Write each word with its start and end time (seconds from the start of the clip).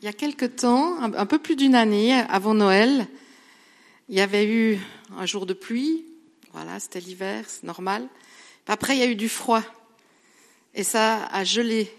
Il 0.00 0.04
y 0.04 0.08
a 0.08 0.12
quelque 0.12 0.46
temps, 0.46 1.02
un 1.02 1.26
peu 1.26 1.40
plus 1.40 1.56
d'une 1.56 1.74
année 1.74 2.12
avant 2.12 2.54
Noël, 2.54 3.08
il 4.08 4.14
y 4.14 4.20
avait 4.20 4.46
eu 4.46 4.78
un 5.16 5.26
jour 5.26 5.44
de 5.44 5.54
pluie. 5.54 6.04
Voilà, 6.52 6.78
c'était 6.78 7.00
l'hiver, 7.00 7.44
c'est 7.48 7.64
normal. 7.64 8.08
Après, 8.68 8.96
il 8.96 9.00
y 9.00 9.02
a 9.02 9.06
eu 9.06 9.16
du 9.16 9.28
froid. 9.28 9.62
Et 10.74 10.84
ça 10.84 11.26
a 11.26 11.42
gelé. 11.42 11.92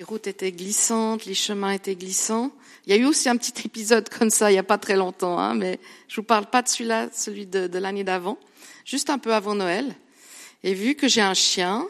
Les 0.00 0.04
routes 0.04 0.26
étaient 0.26 0.50
glissantes, 0.50 1.26
les 1.26 1.34
chemins 1.34 1.70
étaient 1.70 1.94
glissants. 1.94 2.50
Il 2.86 2.94
y 2.94 2.98
a 2.98 3.00
eu 3.00 3.06
aussi 3.06 3.28
un 3.28 3.36
petit 3.36 3.66
épisode 3.66 4.08
comme 4.08 4.30
ça 4.30 4.50
il 4.50 4.54
n'y 4.54 4.58
a 4.58 4.64
pas 4.64 4.78
très 4.78 4.96
longtemps, 4.96 5.38
hein, 5.38 5.54
mais 5.54 5.78
je 6.08 6.16
vous 6.16 6.22
parle 6.22 6.46
pas 6.46 6.62
de 6.62 6.68
celui-là, 6.68 7.08
celui 7.12 7.46
de, 7.46 7.78
l'année 7.78 8.04
d'avant, 8.04 8.36
juste 8.84 9.10
un 9.10 9.18
peu 9.18 9.32
avant 9.32 9.54
Noël. 9.54 9.94
Et 10.64 10.74
vu 10.74 10.96
que 10.96 11.06
j'ai 11.06 11.22
un 11.22 11.34
chien 11.34 11.86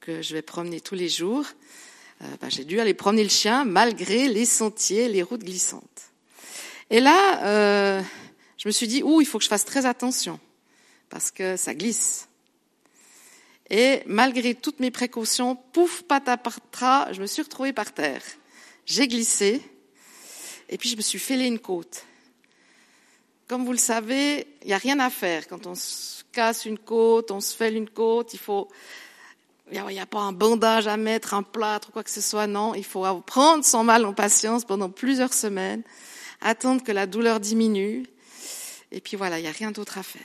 que 0.00 0.22
je 0.22 0.32
vais 0.32 0.42
promener 0.42 0.80
tous 0.80 0.94
les 0.94 1.08
jours, 1.08 1.44
ben, 2.20 2.50
j'ai 2.50 2.64
dû 2.64 2.80
aller 2.80 2.94
promener 2.94 3.22
le 3.22 3.28
chien 3.28 3.64
malgré 3.64 4.28
les 4.28 4.44
sentiers, 4.44 5.08
les 5.08 5.22
routes 5.22 5.44
glissantes. 5.44 5.82
Et 6.90 7.00
là, 7.00 7.44
euh, 7.44 8.02
je 8.56 8.68
me 8.68 8.72
suis 8.72 8.88
dit, 8.88 9.02
ouh, 9.02 9.20
il 9.20 9.26
faut 9.26 9.38
que 9.38 9.44
je 9.44 9.48
fasse 9.48 9.64
très 9.64 9.86
attention 9.86 10.40
parce 11.10 11.30
que 11.30 11.56
ça 11.56 11.74
glisse. 11.74 12.28
Et 13.70 14.02
malgré 14.06 14.54
toutes 14.54 14.80
mes 14.80 14.90
précautions, 14.90 15.54
pouf, 15.54 16.02
patapatra, 16.02 17.12
je 17.12 17.20
me 17.20 17.26
suis 17.26 17.42
retrouvée 17.42 17.72
par 17.72 17.92
terre. 17.92 18.22
J'ai 18.86 19.06
glissé 19.06 19.60
et 20.68 20.78
puis 20.78 20.88
je 20.88 20.96
me 20.96 21.02
suis 21.02 21.18
fêlé 21.18 21.46
une 21.46 21.58
côte. 21.58 22.04
Comme 23.46 23.64
vous 23.64 23.72
le 23.72 23.78
savez, 23.78 24.46
il 24.62 24.68
n'y 24.68 24.74
a 24.74 24.78
rien 24.78 24.98
à 24.98 25.10
faire. 25.10 25.46
Quand 25.48 25.66
on 25.66 25.74
se 25.74 26.22
casse 26.32 26.64
une 26.64 26.78
côte, 26.78 27.30
on 27.30 27.40
se 27.40 27.54
fêle 27.54 27.76
une 27.76 27.88
côte, 27.88 28.32
il 28.34 28.38
faut 28.38 28.68
il 29.72 29.82
n'y 29.86 30.00
a, 30.00 30.06
pas 30.06 30.20
un 30.20 30.32
bandage 30.32 30.86
à 30.86 30.96
mettre, 30.96 31.34
un 31.34 31.42
plâtre 31.42 31.88
ou 31.88 31.92
quoi 31.92 32.04
que 32.04 32.10
ce 32.10 32.20
soit, 32.20 32.46
non. 32.46 32.74
Il 32.74 32.84
faut 32.84 33.04
prendre 33.22 33.64
son 33.64 33.84
mal 33.84 34.04
en 34.04 34.12
patience 34.12 34.64
pendant 34.64 34.90
plusieurs 34.90 35.32
semaines, 35.32 35.82
attendre 36.40 36.82
que 36.82 36.92
la 36.92 37.06
douleur 37.06 37.40
diminue. 37.40 38.06
Et 38.92 39.00
puis 39.00 39.16
voilà, 39.16 39.38
il 39.38 39.42
n'y 39.42 39.48
a 39.48 39.52
rien 39.52 39.70
d'autre 39.70 39.98
à 39.98 40.02
faire. 40.02 40.22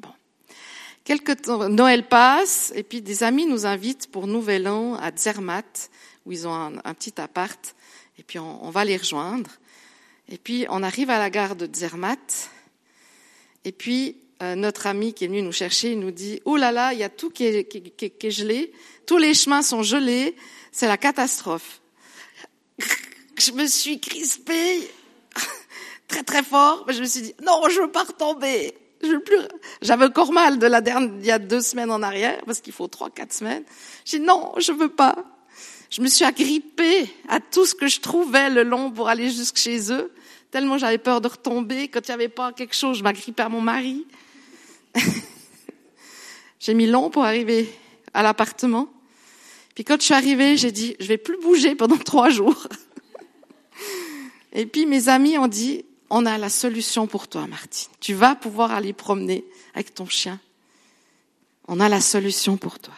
Bon. 0.00 0.10
Quelque 1.04 1.32
temps, 1.32 1.68
Noël 1.68 2.06
passe, 2.06 2.72
et 2.74 2.82
puis 2.82 3.00
des 3.00 3.22
amis 3.22 3.46
nous 3.46 3.66
invitent 3.66 4.10
pour 4.10 4.26
Nouvel 4.26 4.68
An 4.68 4.94
à 4.96 5.10
Zermatt, 5.16 5.90
où 6.26 6.32
ils 6.32 6.46
ont 6.46 6.54
un, 6.54 6.94
petit 6.94 7.20
appart, 7.20 7.74
et 8.18 8.22
puis 8.22 8.38
on, 8.38 8.64
on, 8.64 8.70
va 8.70 8.84
les 8.84 8.96
rejoindre. 8.96 9.50
Et 10.28 10.36
puis 10.36 10.66
on 10.68 10.82
arrive 10.82 11.08
à 11.08 11.18
la 11.18 11.30
gare 11.30 11.56
de 11.56 11.68
Zermatt, 11.74 12.50
et 13.64 13.72
puis 13.72 14.16
euh, 14.42 14.54
notre 14.54 14.86
ami 14.86 15.14
qui 15.14 15.24
est 15.24 15.28
venu 15.28 15.42
nous 15.42 15.52
chercher, 15.52 15.92
il 15.92 16.00
nous 16.00 16.10
dit, 16.10 16.40
oh 16.44 16.56
là 16.56 16.70
là, 16.70 16.92
il 16.92 16.98
y 16.98 17.04
a 17.04 17.08
tout 17.08 17.30
qui 17.30 17.44
est, 17.44 17.64
qui, 17.64 17.82
qui, 17.82 18.10
qui 18.10 18.26
est 18.26 18.30
gelé, 18.30 18.72
tous 19.06 19.16
les 19.16 19.34
chemins 19.34 19.62
sont 19.62 19.82
gelés, 19.82 20.36
c'est 20.70 20.86
la 20.86 20.96
catastrophe. 20.96 21.80
Je 23.38 23.52
me 23.52 23.66
suis 23.66 24.00
crispée 24.00 24.80
très 26.08 26.22
très 26.22 26.42
fort, 26.42 26.84
mais 26.86 26.92
je 26.92 27.00
me 27.00 27.06
suis 27.06 27.22
dit, 27.22 27.34
non, 27.44 27.62
je 27.68 27.80
veux 27.80 27.90
pas 27.90 28.02
retomber. 28.02 28.74
Je 29.00 29.08
veux 29.08 29.20
plus. 29.20 29.38
J'avais 29.80 30.06
encore 30.06 30.32
mal 30.32 30.58
de 30.58 30.66
la 30.66 30.80
dernière, 30.80 31.12
il 31.20 31.24
y 31.24 31.30
a 31.30 31.38
deux 31.38 31.60
semaines 31.60 31.92
en 31.92 32.02
arrière, 32.02 32.40
parce 32.46 32.60
qu'il 32.60 32.72
faut 32.72 32.88
trois, 32.88 33.10
quatre 33.10 33.32
semaines. 33.32 33.62
J'ai 34.04 34.18
dit, 34.18 34.24
non, 34.24 34.54
je 34.58 34.72
veux 34.72 34.88
pas. 34.88 35.14
Je 35.90 36.02
me 36.02 36.08
suis 36.08 36.24
agrippée 36.24 37.08
à 37.28 37.40
tout 37.40 37.64
ce 37.64 37.74
que 37.74 37.86
je 37.86 38.00
trouvais 38.00 38.50
le 38.50 38.62
long 38.62 38.90
pour 38.90 39.08
aller 39.08 39.30
jusque 39.30 39.56
chez 39.56 39.92
eux, 39.92 40.12
tellement 40.50 40.78
j'avais 40.78 40.98
peur 40.98 41.20
de 41.20 41.28
retomber. 41.28 41.88
Quand 41.88 42.00
il 42.06 42.10
n'y 42.10 42.14
avait 42.14 42.28
pas 42.28 42.52
quelque 42.52 42.74
chose, 42.74 42.98
je 42.98 43.02
m'agrippais 43.02 43.42
à 43.42 43.48
mon 43.48 43.60
mari. 43.60 44.06
j'ai 46.60 46.74
mis 46.74 46.86
long 46.86 47.10
pour 47.10 47.24
arriver 47.24 47.68
à 48.14 48.22
l'appartement. 48.22 48.88
Puis 49.74 49.84
quand 49.84 50.00
je 50.00 50.06
suis 50.06 50.14
arrivée, 50.14 50.56
j'ai 50.56 50.72
dit, 50.72 50.96
je 50.98 51.06
vais 51.06 51.18
plus 51.18 51.38
bouger 51.38 51.74
pendant 51.74 51.96
trois 51.96 52.30
jours. 52.30 52.66
Et 54.52 54.66
puis 54.66 54.86
mes 54.86 55.08
amis 55.08 55.38
ont 55.38 55.46
dit, 55.46 55.84
on 56.10 56.26
a 56.26 56.38
la 56.38 56.48
solution 56.48 57.06
pour 57.06 57.28
toi, 57.28 57.46
Martine. 57.46 57.90
Tu 58.00 58.14
vas 58.14 58.34
pouvoir 58.34 58.72
aller 58.72 58.92
promener 58.92 59.44
avec 59.74 59.94
ton 59.94 60.06
chien. 60.06 60.40
On 61.68 61.80
a 61.80 61.88
la 61.88 62.00
solution 62.00 62.56
pour 62.56 62.78
toi. 62.78 62.94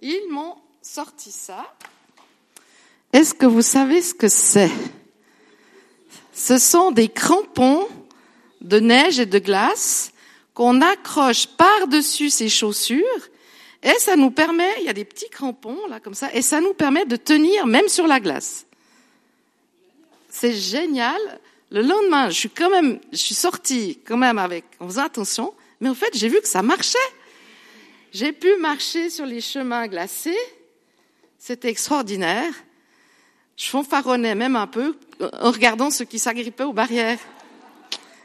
Ils 0.00 0.28
m'ont 0.28 0.56
sorti 0.94 1.32
ça. 1.32 1.74
Est-ce 3.12 3.34
que 3.34 3.46
vous 3.46 3.62
savez 3.62 4.00
ce 4.00 4.14
que 4.14 4.28
c'est? 4.28 4.70
Ce 6.32 6.56
sont 6.56 6.92
des 6.92 7.08
crampons 7.08 7.88
de 8.60 8.78
neige 8.78 9.18
et 9.18 9.26
de 9.26 9.40
glace 9.40 10.12
qu'on 10.54 10.80
accroche 10.82 11.48
par-dessus 11.48 12.30
ces 12.30 12.48
chaussures 12.48 13.28
et 13.82 13.98
ça 13.98 14.14
nous 14.14 14.30
permet, 14.30 14.70
il 14.78 14.84
y 14.84 14.88
a 14.88 14.92
des 14.92 15.04
petits 15.04 15.28
crampons 15.30 15.84
là 15.88 15.98
comme 15.98 16.14
ça, 16.14 16.32
et 16.32 16.42
ça 16.42 16.60
nous 16.60 16.74
permet 16.74 17.06
de 17.06 17.16
tenir 17.16 17.66
même 17.66 17.88
sur 17.88 18.06
la 18.06 18.20
glace. 18.20 18.64
C'est 20.28 20.54
génial. 20.54 21.20
Le 21.72 21.82
lendemain, 21.82 22.30
je 22.30 22.38
suis 22.38 22.50
quand 22.50 22.70
même, 22.70 23.00
je 23.10 23.18
suis 23.18 23.34
sortie 23.34 23.98
quand 24.06 24.16
même 24.16 24.38
avec, 24.38 24.64
en 24.78 24.86
faisant 24.86 25.02
attention, 25.02 25.54
mais 25.80 25.88
en 25.88 25.94
fait, 25.96 26.16
j'ai 26.16 26.28
vu 26.28 26.40
que 26.40 26.46
ça 26.46 26.62
marchait. 26.62 26.98
J'ai 28.12 28.30
pu 28.30 28.54
marcher 28.58 29.10
sur 29.10 29.26
les 29.26 29.40
chemins 29.40 29.88
glacés 29.88 30.38
c'était 31.44 31.68
extraordinaire. 31.68 32.54
Je 33.58 33.66
fanfaronnais 33.66 34.34
même 34.34 34.56
un 34.56 34.66
peu 34.66 34.96
en 35.20 35.50
regardant 35.50 35.90
ceux 35.90 36.06
qui 36.06 36.18
s'agrippaient 36.18 36.64
aux 36.64 36.72
barrières. 36.72 37.18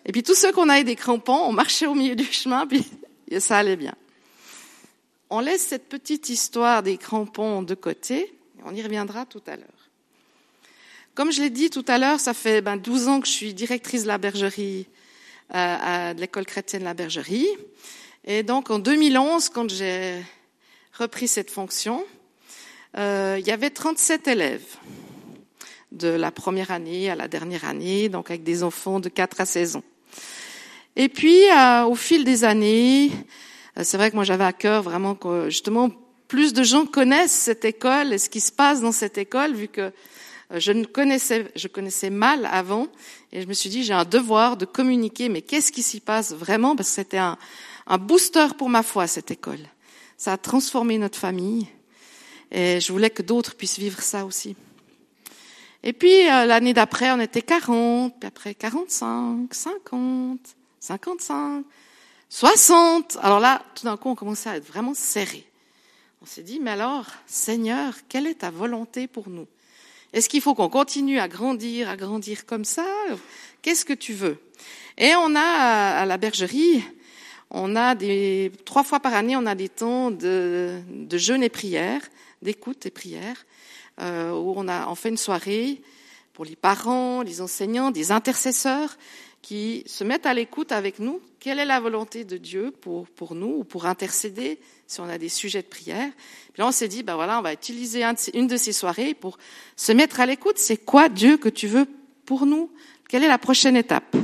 Et 0.05 0.13
puis 0.13 0.23
tous 0.23 0.35
ceux 0.35 0.53
qu'on 0.53 0.69
avait 0.69 0.85
des 0.85 0.95
crampons, 0.95 1.41
on 1.43 1.51
marchait 1.51 1.85
au 1.85 1.95
milieu 1.95 2.15
du 2.15 2.23
chemin, 2.23 2.65
puis 2.65 2.87
ça 3.39 3.57
allait 3.57 3.75
bien. 3.75 3.93
On 5.29 5.41
laisse 5.41 5.67
cette 5.67 5.89
petite 5.89 6.29
histoire 6.29 6.81
des 6.81 6.95
crampons 6.95 7.61
de 7.61 7.75
côté, 7.75 8.33
on 8.63 8.73
y 8.73 8.81
reviendra 8.81 9.25
tout 9.25 9.43
à 9.47 9.57
l'heure. 9.57 9.89
Comme 11.13 11.33
je 11.33 11.41
l'ai 11.41 11.49
dit 11.49 11.69
tout 11.69 11.85
à 11.89 11.97
l'heure, 11.97 12.21
ça 12.21 12.33
fait 12.33 12.61
ben, 12.61 12.77
12 12.77 13.09
ans 13.09 13.19
que 13.19 13.27
je 13.27 13.33
suis 13.33 13.53
directrice 13.53 14.03
de 14.03 14.07
la 14.07 14.17
bergerie, 14.17 14.87
euh, 15.53 16.13
de 16.13 16.21
l'école 16.21 16.45
chrétienne 16.45 16.83
de 16.83 16.85
la 16.85 16.93
bergerie. 16.93 17.49
Et 18.23 18.43
donc 18.43 18.69
en 18.69 18.79
2011, 18.79 19.49
quand 19.49 19.69
j'ai 19.69 20.23
repris 20.93 21.27
cette 21.27 21.51
fonction, 21.51 22.05
euh, 22.97 23.37
il 23.39 23.47
y 23.47 23.51
avait 23.51 23.69
37 23.69 24.27
élèves 24.27 24.75
de 25.91 26.07
la 26.07 26.31
première 26.31 26.71
année 26.71 27.09
à 27.09 27.15
la 27.15 27.27
dernière 27.27 27.65
année, 27.65 28.09
donc 28.09 28.29
avec 28.29 28.43
des 28.43 28.63
enfants 28.63 28.99
de 28.99 29.09
4 29.09 29.41
à 29.41 29.45
16 29.45 29.75
ans. 29.77 29.83
Et 30.95 31.09
puis, 31.09 31.49
euh, 31.49 31.85
au 31.85 31.95
fil 31.95 32.23
des 32.23 32.43
années, 32.43 33.11
euh, 33.77 33.81
c'est 33.83 33.97
vrai 33.97 34.09
que 34.09 34.15
moi 34.15 34.23
j'avais 34.23 34.43
à 34.43 34.53
cœur 34.53 34.83
vraiment 34.83 35.15
que 35.15 35.49
justement 35.49 35.89
plus 36.27 36.53
de 36.53 36.63
gens 36.63 36.85
connaissent 36.85 37.31
cette 37.31 37.65
école 37.65 38.13
et 38.13 38.17
ce 38.17 38.29
qui 38.29 38.39
se 38.39 38.51
passe 38.51 38.81
dans 38.81 38.91
cette 38.91 39.17
école, 39.17 39.53
vu 39.53 39.67
que 39.67 39.91
je 40.55 40.71
ne 40.71 40.85
connaissais, 40.85 41.51
je 41.55 41.67
connaissais 41.67 42.09
mal 42.09 42.47
avant, 42.51 42.87
et 43.31 43.41
je 43.41 43.47
me 43.47 43.53
suis 43.53 43.69
dit 43.69 43.83
j'ai 43.83 43.93
un 43.93 44.05
devoir 44.05 44.57
de 44.57 44.65
communiquer. 44.65 45.29
Mais 45.29 45.41
qu'est-ce 45.41 45.71
qui 45.71 45.83
s'y 45.83 45.99
passe 45.99 46.33
vraiment? 46.33 46.75
Parce 46.75 46.89
que 46.89 46.95
c'était 46.95 47.17
un, 47.17 47.37
un 47.87 47.97
booster 47.97 48.47
pour 48.57 48.69
ma 48.69 48.83
foi 48.83 49.07
cette 49.07 49.31
école. 49.31 49.59
Ça 50.17 50.33
a 50.33 50.37
transformé 50.37 50.97
notre 50.97 51.17
famille. 51.17 51.67
Et 52.51 52.79
je 52.79 52.91
voulais 52.91 53.09
que 53.09 53.21
d'autres 53.21 53.55
puissent 53.55 53.79
vivre 53.79 54.01
ça 54.01 54.25
aussi. 54.25 54.55
Et 55.83 55.93
puis 55.93 56.29
euh, 56.29 56.45
l'année 56.45 56.73
d'après, 56.73 57.11
on 57.11 57.19
était 57.19 57.41
40, 57.41 58.19
puis 58.19 58.27
après 58.27 58.53
45, 58.53 59.53
50, 59.53 60.39
55, 60.79 61.63
60. 62.29 63.17
Alors 63.21 63.39
là, 63.39 63.63
tout 63.75 63.85
d'un 63.85 63.97
coup, 63.97 64.09
on 64.09 64.15
commençait 64.15 64.49
à 64.49 64.57
être 64.57 64.67
vraiment 64.67 64.93
serré. 64.93 65.45
On 66.21 66.25
s'est 66.25 66.43
dit, 66.43 66.59
mais 66.59 66.71
alors, 66.71 67.05
Seigneur, 67.27 67.93
quelle 68.09 68.27
est 68.27 68.39
ta 68.39 68.49
volonté 68.49 69.07
pour 69.07 69.29
nous? 69.29 69.47
Est-ce 70.11 70.27
qu'il 70.27 70.41
faut 70.41 70.53
qu'on 70.53 70.69
continue 70.69 71.19
à 71.19 71.27
grandir, 71.27 71.87
à 71.87 71.95
grandir 71.95 72.45
comme 72.45 72.65
ça? 72.65 72.85
Qu'est-ce 73.61 73.85
que 73.85 73.93
tu 73.93 74.13
veux? 74.13 74.37
Et 74.97 75.13
on 75.15 75.33
a 75.35 75.39
à 76.01 76.05
la 76.05 76.17
bergerie, 76.17 76.83
on 77.51 77.75
a 77.75 77.95
des 77.95 78.51
trois 78.65 78.83
fois 78.83 78.99
par 78.99 79.13
année, 79.13 79.35
on 79.35 79.45
a 79.45 79.55
des 79.55 79.69
temps 79.69 80.11
de, 80.11 80.79
de 80.89 81.17
jeûne 81.17 81.43
et 81.43 81.49
prière 81.49 82.01
d'écoute 82.41 82.85
et 82.85 82.91
prière, 82.91 83.45
euh, 84.01 84.31
où 84.31 84.53
on 84.55 84.67
a 84.67 84.87
en 84.87 84.95
fait 84.95 85.09
une 85.09 85.17
soirée 85.17 85.81
pour 86.33 86.45
les 86.45 86.55
parents, 86.55 87.21
les 87.21 87.41
enseignants, 87.41 87.91
des 87.91 88.11
intercesseurs 88.11 88.97
qui 89.41 89.83
se 89.87 90.03
mettent 90.03 90.25
à 90.25 90.33
l'écoute 90.33 90.71
avec 90.71 90.99
nous. 90.99 91.21
Quelle 91.39 91.59
est 91.59 91.65
la 91.65 91.79
volonté 91.79 92.23
de 92.23 92.37
Dieu 92.37 92.71
pour, 92.71 93.07
pour 93.07 93.35
nous 93.35 93.59
ou 93.59 93.63
pour 93.63 93.85
intercéder 93.85 94.59
si 94.87 94.99
on 94.99 95.09
a 95.09 95.17
des 95.17 95.29
sujets 95.29 95.61
de 95.61 95.67
prière? 95.67 96.09
Puis 96.53 96.61
là, 96.61 96.67
on 96.67 96.71
s'est 96.71 96.87
dit, 96.87 97.03
ben 97.03 97.15
voilà, 97.15 97.39
on 97.39 97.41
va 97.41 97.53
utiliser 97.53 98.03
une 98.33 98.47
de 98.47 98.57
ces 98.57 98.73
soirées 98.73 99.13
pour 99.13 99.37
se 99.75 99.91
mettre 99.91 100.19
à 100.19 100.25
l'écoute. 100.25 100.57
C'est 100.57 100.77
quoi 100.77 101.09
Dieu 101.09 101.37
que 101.37 101.49
tu 101.49 101.67
veux 101.67 101.87
pour 102.25 102.45
nous? 102.45 102.69
Quelle 103.07 103.23
est 103.23 103.29
la 103.29 103.37
prochaine 103.37 103.75
étape? 103.77 104.15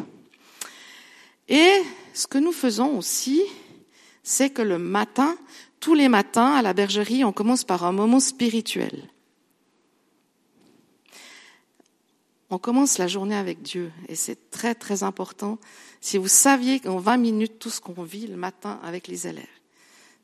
Et 1.47 1.81
ce 2.15 2.27
que 2.27 2.37
nous 2.39 2.51
faisons 2.51 2.97
aussi, 2.97 3.41
c'est 4.23 4.49
que 4.49 4.63
le 4.63 4.79
matin, 4.79 5.37
tous 5.79 5.93
les 5.93 6.09
matins 6.09 6.53
à 6.53 6.61
la 6.61 6.73
bergerie, 6.73 7.23
on 7.23 7.31
commence 7.31 7.63
par 7.63 7.83
un 7.83 7.91
moment 7.91 8.19
spirituel. 8.19 9.09
on 12.55 12.57
commence 12.57 12.97
la 12.97 13.07
journée 13.07 13.35
avec 13.35 13.61
Dieu. 13.61 13.91
Et 14.07 14.15
c'est 14.15 14.49
très, 14.49 14.75
très 14.75 15.03
important. 15.03 15.57
Si 15.99 16.17
vous 16.17 16.27
saviez 16.27 16.79
qu'en 16.79 16.99
20 16.99 17.17
minutes, 17.17 17.59
tout 17.59 17.69
ce 17.69 17.81
qu'on 17.81 18.03
vit 18.03 18.27
le 18.27 18.37
matin 18.37 18.79
avec 18.83 19.07
les 19.07 19.27
élèves, 19.27 19.43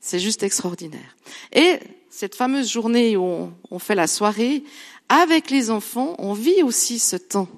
c'est 0.00 0.18
juste 0.18 0.42
extraordinaire. 0.42 1.16
Et 1.52 1.78
cette 2.10 2.34
fameuse 2.34 2.70
journée 2.70 3.16
où 3.16 3.50
on, 3.70 3.78
fait 3.78 3.94
la 3.94 4.06
soirée, 4.06 4.64
avec 5.08 5.50
les 5.50 5.70
enfants, 5.70 6.14
on 6.18 6.32
vit 6.32 6.62
aussi 6.62 6.98
ce 6.98 7.16
temps 7.16 7.48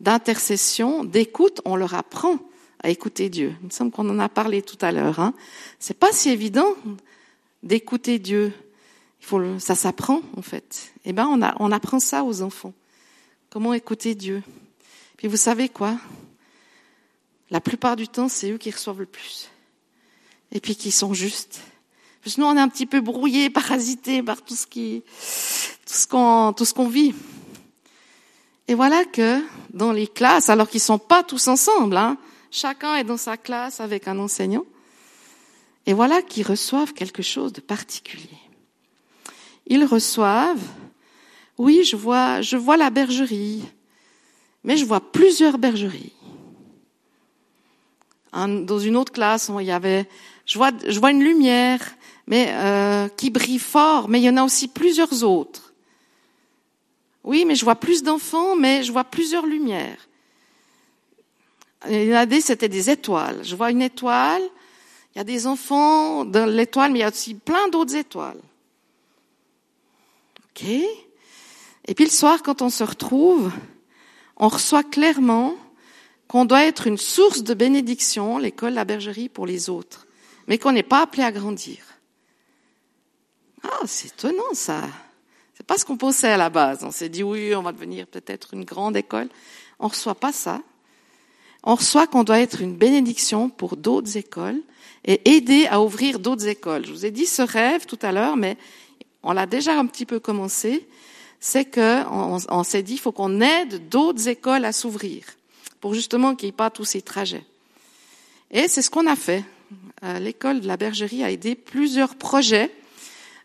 d'intercession, 0.00 1.04
d'écoute, 1.04 1.60
on 1.66 1.76
leur 1.76 1.94
apprend 1.94 2.38
à 2.82 2.88
écouter 2.88 3.28
Dieu. 3.28 3.54
Il 3.60 3.66
me 3.66 3.70
semble 3.70 3.90
qu'on 3.90 4.08
en 4.08 4.18
a 4.18 4.28
parlé 4.28 4.62
tout 4.62 4.78
à 4.80 4.92
l'heure. 4.92 5.20
Hein. 5.20 5.34
C'est 5.78 5.98
pas 5.98 6.12
si 6.12 6.30
évident 6.30 6.74
d'écouter 7.62 8.18
Dieu. 8.18 8.52
Il 9.20 9.26
faut 9.26 9.58
ça 9.58 9.74
s'apprend 9.74 10.22
en 10.36 10.42
fait. 10.42 10.92
Eh 11.04 11.12
ben 11.12 11.26
on, 11.26 11.42
a, 11.42 11.54
on 11.60 11.72
apprend 11.72 12.00
ça 12.00 12.24
aux 12.24 12.42
enfants. 12.42 12.72
Comment 13.50 13.74
écouter 13.74 14.14
Dieu 14.14 14.42
Puis 15.16 15.28
vous 15.28 15.36
savez 15.36 15.68
quoi? 15.68 15.98
La 17.50 17.60
plupart 17.60 17.96
du 17.96 18.06
temps, 18.08 18.28
c'est 18.28 18.50
eux 18.52 18.58
qui 18.58 18.70
reçoivent 18.70 19.00
le 19.00 19.06
plus. 19.06 19.48
Et 20.52 20.60
puis 20.60 20.76
qui 20.76 20.90
sont 20.90 21.14
justes. 21.14 21.60
Parce 22.22 22.36
que 22.36 22.40
nous, 22.40 22.46
on 22.46 22.56
est 22.56 22.60
un 22.60 22.68
petit 22.68 22.86
peu 22.86 23.00
brouillés, 23.00 23.50
parasités 23.50 24.22
par 24.22 24.42
tout 24.42 24.54
ce 24.54 24.66
qui, 24.66 25.02
tout 25.04 25.92
ce 25.94 26.06
qu'on, 26.06 26.52
tout 26.56 26.64
ce 26.64 26.72
qu'on 26.72 26.88
vit. 26.88 27.14
Et 28.68 28.74
voilà 28.74 29.04
que 29.04 29.42
dans 29.74 29.90
les 29.90 30.06
classes, 30.06 30.48
alors 30.48 30.68
qu'ils 30.68 30.80
sont 30.80 30.98
pas 30.98 31.24
tous 31.24 31.48
ensemble, 31.48 31.96
hein, 31.96 32.16
chacun 32.50 32.96
est 32.96 33.04
dans 33.04 33.16
sa 33.16 33.36
classe 33.36 33.80
avec 33.80 34.08
un 34.08 34.18
enseignant, 34.18 34.66
et 35.86 35.92
voilà 35.92 36.22
qu'ils 36.22 36.46
reçoivent 36.46 36.92
quelque 36.92 37.22
chose 37.22 37.52
de 37.52 37.60
particulier. 37.60 38.38
Ils 39.66 39.84
reçoivent 39.84 40.68
oui, 41.60 41.84
je 41.84 41.94
vois, 41.94 42.40
je 42.40 42.56
vois 42.56 42.78
la 42.78 42.88
bergerie, 42.88 43.62
mais 44.64 44.78
je 44.78 44.86
vois 44.86 45.00
plusieurs 45.12 45.58
bergeries. 45.58 46.14
Dans 48.32 48.78
une 48.78 48.96
autre 48.96 49.12
classe, 49.12 49.50
il 49.60 49.66
y 49.66 49.70
avait, 49.70 50.08
je 50.46 50.56
vois, 50.56 51.10
une 51.10 51.22
lumière, 51.22 51.82
mais 52.26 52.48
euh, 52.52 53.08
qui 53.08 53.28
brille 53.28 53.58
fort, 53.58 54.08
mais 54.08 54.20
il 54.20 54.24
y 54.24 54.30
en 54.30 54.38
a 54.38 54.42
aussi 54.42 54.68
plusieurs 54.68 55.22
autres. 55.22 55.74
Oui, 57.24 57.44
mais 57.46 57.56
je 57.56 57.64
vois 57.66 57.76
plus 57.76 58.02
d'enfants, 58.02 58.56
mais 58.56 58.82
je 58.82 58.90
vois 58.90 59.04
plusieurs 59.04 59.44
lumières. 59.44 60.08
Il 61.88 62.12
a 62.14 62.26
des, 62.26 62.40
c'était 62.40 62.68
des 62.68 62.90
étoiles. 62.90 63.42
Je 63.42 63.56
vois 63.56 63.70
une 63.70 63.82
étoile, 63.82 64.42
il 65.14 65.18
y 65.18 65.20
a 65.20 65.24
des 65.24 65.46
enfants 65.46 66.24
dans 66.24 66.46
l'étoile, 66.46 66.92
mais 66.92 66.98
il 66.98 67.02
y 67.02 67.04
a 67.04 67.08
aussi 67.08 67.34
plein 67.34 67.68
d'autres 67.68 67.96
étoiles. 67.96 68.40
OK 70.44 70.66
et 71.86 71.94
puis 71.94 72.04
le 72.04 72.10
soir, 72.10 72.42
quand 72.42 72.62
on 72.62 72.70
se 72.70 72.84
retrouve, 72.84 73.50
on 74.36 74.48
reçoit 74.48 74.84
clairement 74.84 75.56
qu'on 76.28 76.44
doit 76.44 76.64
être 76.64 76.86
une 76.86 76.98
source 76.98 77.42
de 77.42 77.54
bénédiction, 77.54 78.38
l'école, 78.38 78.74
la 78.74 78.84
bergerie, 78.84 79.28
pour 79.28 79.44
les 79.44 79.68
autres, 79.68 80.06
mais 80.46 80.56
qu'on 80.58 80.70
n'est 80.70 80.84
pas 80.84 81.02
appelé 81.02 81.24
à 81.24 81.32
grandir. 81.32 81.84
Ah, 83.64 83.80
c'est 83.86 84.08
étonnant 84.08 84.54
ça. 84.54 84.82
C'est 85.54 85.66
pas 85.66 85.76
ce 85.76 85.84
qu'on 85.84 85.96
pensait 85.96 86.28
à 86.28 86.36
la 86.36 86.48
base. 86.48 86.84
On 86.84 86.92
s'est 86.92 87.08
dit 87.08 87.22
oui, 87.22 87.54
on 87.56 87.62
va 87.62 87.72
devenir 87.72 88.06
peut-être 88.06 88.54
une 88.54 88.64
grande 88.64 88.96
école. 88.96 89.28
On 89.78 89.88
reçoit 89.88 90.14
pas 90.14 90.32
ça. 90.32 90.62
On 91.62 91.74
reçoit 91.74 92.06
qu'on 92.06 92.24
doit 92.24 92.40
être 92.40 92.62
une 92.62 92.76
bénédiction 92.76 93.48
pour 93.50 93.76
d'autres 93.76 94.16
écoles 94.16 94.60
et 95.04 95.36
aider 95.36 95.66
à 95.66 95.80
ouvrir 95.80 96.18
d'autres 96.18 96.46
écoles. 96.46 96.86
Je 96.86 96.92
vous 96.92 97.06
ai 97.06 97.10
dit 97.10 97.26
ce 97.26 97.42
rêve 97.42 97.86
tout 97.86 97.98
à 98.02 98.12
l'heure, 98.12 98.36
mais 98.36 98.56
on 99.22 99.32
l'a 99.32 99.46
déjà 99.46 99.78
un 99.78 99.86
petit 99.86 100.06
peu 100.06 100.20
commencé 100.20 100.86
c'est 101.40 101.64
que 101.64 102.04
on, 102.06 102.62
s'est 102.62 102.82
dit, 102.82 102.94
il 102.94 103.00
faut 103.00 103.12
qu'on 103.12 103.40
aide 103.40 103.88
d'autres 103.88 104.28
écoles 104.28 104.66
à 104.66 104.72
s'ouvrir 104.72 105.24
pour 105.80 105.94
justement 105.94 106.34
qu'il 106.34 106.46
n'y 106.46 106.50
ait 106.50 106.52
pas 106.52 106.68
tous 106.68 106.84
ces 106.84 107.00
trajets. 107.00 107.44
Et 108.50 108.68
c'est 108.68 108.82
ce 108.82 108.90
qu'on 108.90 109.06
a 109.06 109.16
fait. 109.16 109.42
Euh, 110.04 110.18
l'école 110.18 110.60
de 110.60 110.66
la 110.66 110.76
bergerie 110.76 111.24
a 111.24 111.30
aidé 111.30 111.54
plusieurs 111.54 112.16
projets 112.16 112.70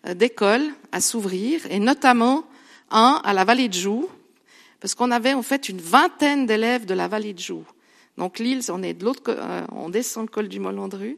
euh, 0.08 0.14
d'écoles 0.14 0.68
à 0.92 1.00
s'ouvrir, 1.00 1.62
et 1.70 1.80
notamment 1.80 2.46
un 2.92 3.22
à 3.24 3.32
la 3.32 3.46
vallée 3.46 3.70
de 3.70 3.74
Joux, 3.74 4.10
parce 4.82 4.94
qu'on 4.96 5.12
avait 5.12 5.34
en 5.34 5.42
fait 5.42 5.70
une 5.70 5.80
vingtaine 5.80 6.46
d'élèves 6.46 6.86
de 6.86 6.94
la 6.94 7.08
vallée 7.08 7.34
de 7.34 7.40
Joux. 7.40 7.66
Donc 8.18 8.40
l'île, 8.40 8.62
on 8.70 8.82
est 8.82 8.94
de 8.94 9.04
l'autre, 9.04 9.22
euh, 9.28 9.66
on 9.72 9.90
descend 9.90 10.26
le 10.28 10.32
col 10.32 10.48
du 10.48 10.60
Molandru, 10.60 11.18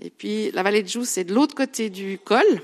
et 0.00 0.10
puis 0.10 0.50
la 0.50 0.62
vallée 0.62 0.82
de 0.82 0.88
Joux, 0.88 1.04
c'est 1.04 1.24
de 1.24 1.34
l'autre 1.34 1.54
côté 1.54 1.90
du 1.90 2.18
col. 2.24 2.62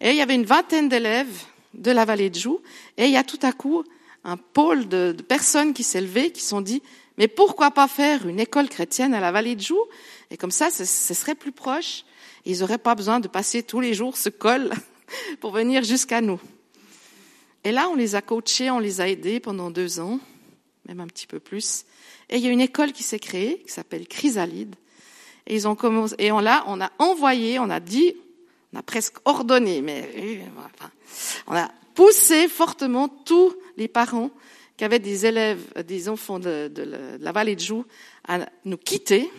Et 0.00 0.10
il 0.10 0.16
y 0.16 0.20
avait 0.20 0.34
une 0.34 0.44
vingtaine 0.44 0.88
d'élèves 0.88 1.42
de 1.74 1.90
la 1.90 2.04
vallée 2.04 2.30
de 2.30 2.38
Joux, 2.38 2.60
et 2.96 3.06
il 3.06 3.10
y 3.10 3.16
a 3.16 3.24
tout 3.24 3.40
à 3.42 3.52
coup 3.52 3.84
un 4.24 4.36
pôle 4.36 4.88
de, 4.88 5.16
personnes 5.26 5.72
qui 5.72 5.82
s'est 5.82 6.00
levé, 6.00 6.30
qui 6.30 6.42
sont 6.42 6.60
dit, 6.60 6.82
mais 7.18 7.28
pourquoi 7.28 7.72
pas 7.72 7.88
faire 7.88 8.26
une 8.26 8.40
école 8.40 8.68
chrétienne 8.68 9.14
à 9.14 9.20
la 9.20 9.32
vallée 9.32 9.56
de 9.56 9.60
Joux? 9.60 9.84
Et 10.30 10.36
comme 10.36 10.50
ça, 10.50 10.70
ce, 10.70 10.84
serait 10.84 11.34
plus 11.34 11.52
proche. 11.52 12.04
ils 12.46 12.60
n'auraient 12.60 12.78
pas 12.78 12.94
besoin 12.94 13.20
de 13.20 13.28
passer 13.28 13.62
tous 13.62 13.80
les 13.80 13.94
jours 13.94 14.16
ce 14.16 14.28
col 14.28 14.72
pour 15.40 15.50
venir 15.50 15.82
jusqu'à 15.82 16.20
nous. 16.20 16.40
Et 17.64 17.72
là, 17.72 17.88
on 17.90 17.94
les 17.94 18.14
a 18.14 18.22
coachés, 18.22 18.70
on 18.70 18.78
les 18.78 19.00
a 19.00 19.08
aidés 19.08 19.40
pendant 19.40 19.70
deux 19.70 20.00
ans, 20.00 20.18
même 20.86 21.00
un 21.00 21.06
petit 21.06 21.26
peu 21.26 21.40
plus. 21.40 21.84
Et 22.28 22.36
il 22.36 22.42
y 22.42 22.48
a 22.48 22.50
une 22.50 22.60
école 22.60 22.92
qui 22.92 23.02
s'est 23.02 23.18
créée, 23.18 23.62
qui 23.66 23.72
s'appelle 23.72 24.06
Chrysalide. 24.06 24.74
Et 25.46 25.54
ils 25.54 25.66
ont 25.66 25.76
et 26.18 26.32
on 26.32 26.38
l'a, 26.38 26.64
on 26.66 26.80
a 26.80 26.90
envoyé, 26.98 27.58
on 27.58 27.68
a 27.68 27.80
dit, 27.80 28.14
on 28.72 28.78
a 28.78 28.82
presque 28.82 29.16
ordonné, 29.24 29.82
mais 29.82 30.40
on 31.46 31.54
a 31.54 31.68
poussé 31.94 32.48
fortement 32.48 33.08
tous 33.08 33.54
les 33.76 33.88
parents 33.88 34.30
qui 34.76 34.84
avaient 34.84 34.98
des 34.98 35.26
élèves, 35.26 35.60
des 35.84 36.08
enfants 36.08 36.38
de, 36.38 36.70
la 37.20 37.32
vallée 37.32 37.56
de 37.56 37.60
Joux 37.60 37.84
à 38.26 38.46
nous 38.64 38.76
quitter 38.76 39.30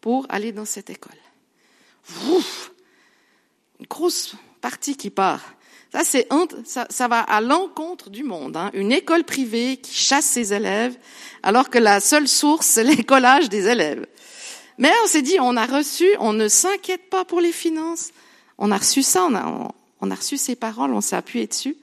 pour 0.00 0.26
aller 0.28 0.52
dans 0.52 0.64
cette 0.64 0.90
école. 0.90 1.12
Une 3.80 3.86
grosse 3.88 4.34
partie 4.60 4.96
qui 4.96 5.10
part. 5.10 5.42
Ça, 5.92 6.04
c'est 6.04 6.26
ça, 6.64 6.86
ça, 6.88 7.06
va 7.06 7.20
à 7.20 7.42
l'encontre 7.42 8.08
du 8.08 8.24
monde. 8.24 8.56
Hein. 8.56 8.70
Une 8.72 8.92
école 8.92 9.24
privée 9.24 9.76
qui 9.76 9.94
chasse 9.94 10.24
ses 10.24 10.54
élèves, 10.54 10.96
alors 11.42 11.68
que 11.68 11.78
la 11.78 12.00
seule 12.00 12.28
source, 12.28 12.66
c'est 12.66 12.84
l'écolage 12.96 13.50
des 13.50 13.68
élèves. 13.68 14.06
Mais 14.78 14.90
on 15.04 15.06
s'est 15.06 15.20
dit, 15.20 15.36
on 15.38 15.54
a 15.54 15.66
reçu, 15.66 16.08
on 16.18 16.32
ne 16.32 16.48
s'inquiète 16.48 17.10
pas 17.10 17.26
pour 17.26 17.42
les 17.42 17.52
finances. 17.52 18.10
On 18.56 18.70
a 18.70 18.78
reçu 18.78 19.02
ça, 19.02 19.24
on 19.24 19.34
a, 19.34 19.70
on 20.00 20.10
a 20.10 20.14
reçu 20.14 20.38
ces 20.38 20.56
paroles, 20.56 20.94
on 20.94 21.02
s'est 21.02 21.16
appuyé 21.16 21.46
dessus. 21.46 21.76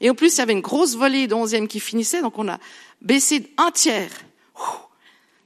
Et 0.00 0.08
en 0.08 0.14
plus, 0.14 0.34
il 0.34 0.38
y 0.38 0.40
avait 0.40 0.54
une 0.54 0.62
grosse 0.62 0.96
volée 0.96 1.26
d'onzième 1.26 1.68
qui 1.68 1.80
finissait, 1.80 2.22
donc 2.22 2.38
on 2.38 2.48
a 2.48 2.58
baissé 3.02 3.52
un 3.58 3.70
tiers. 3.70 4.10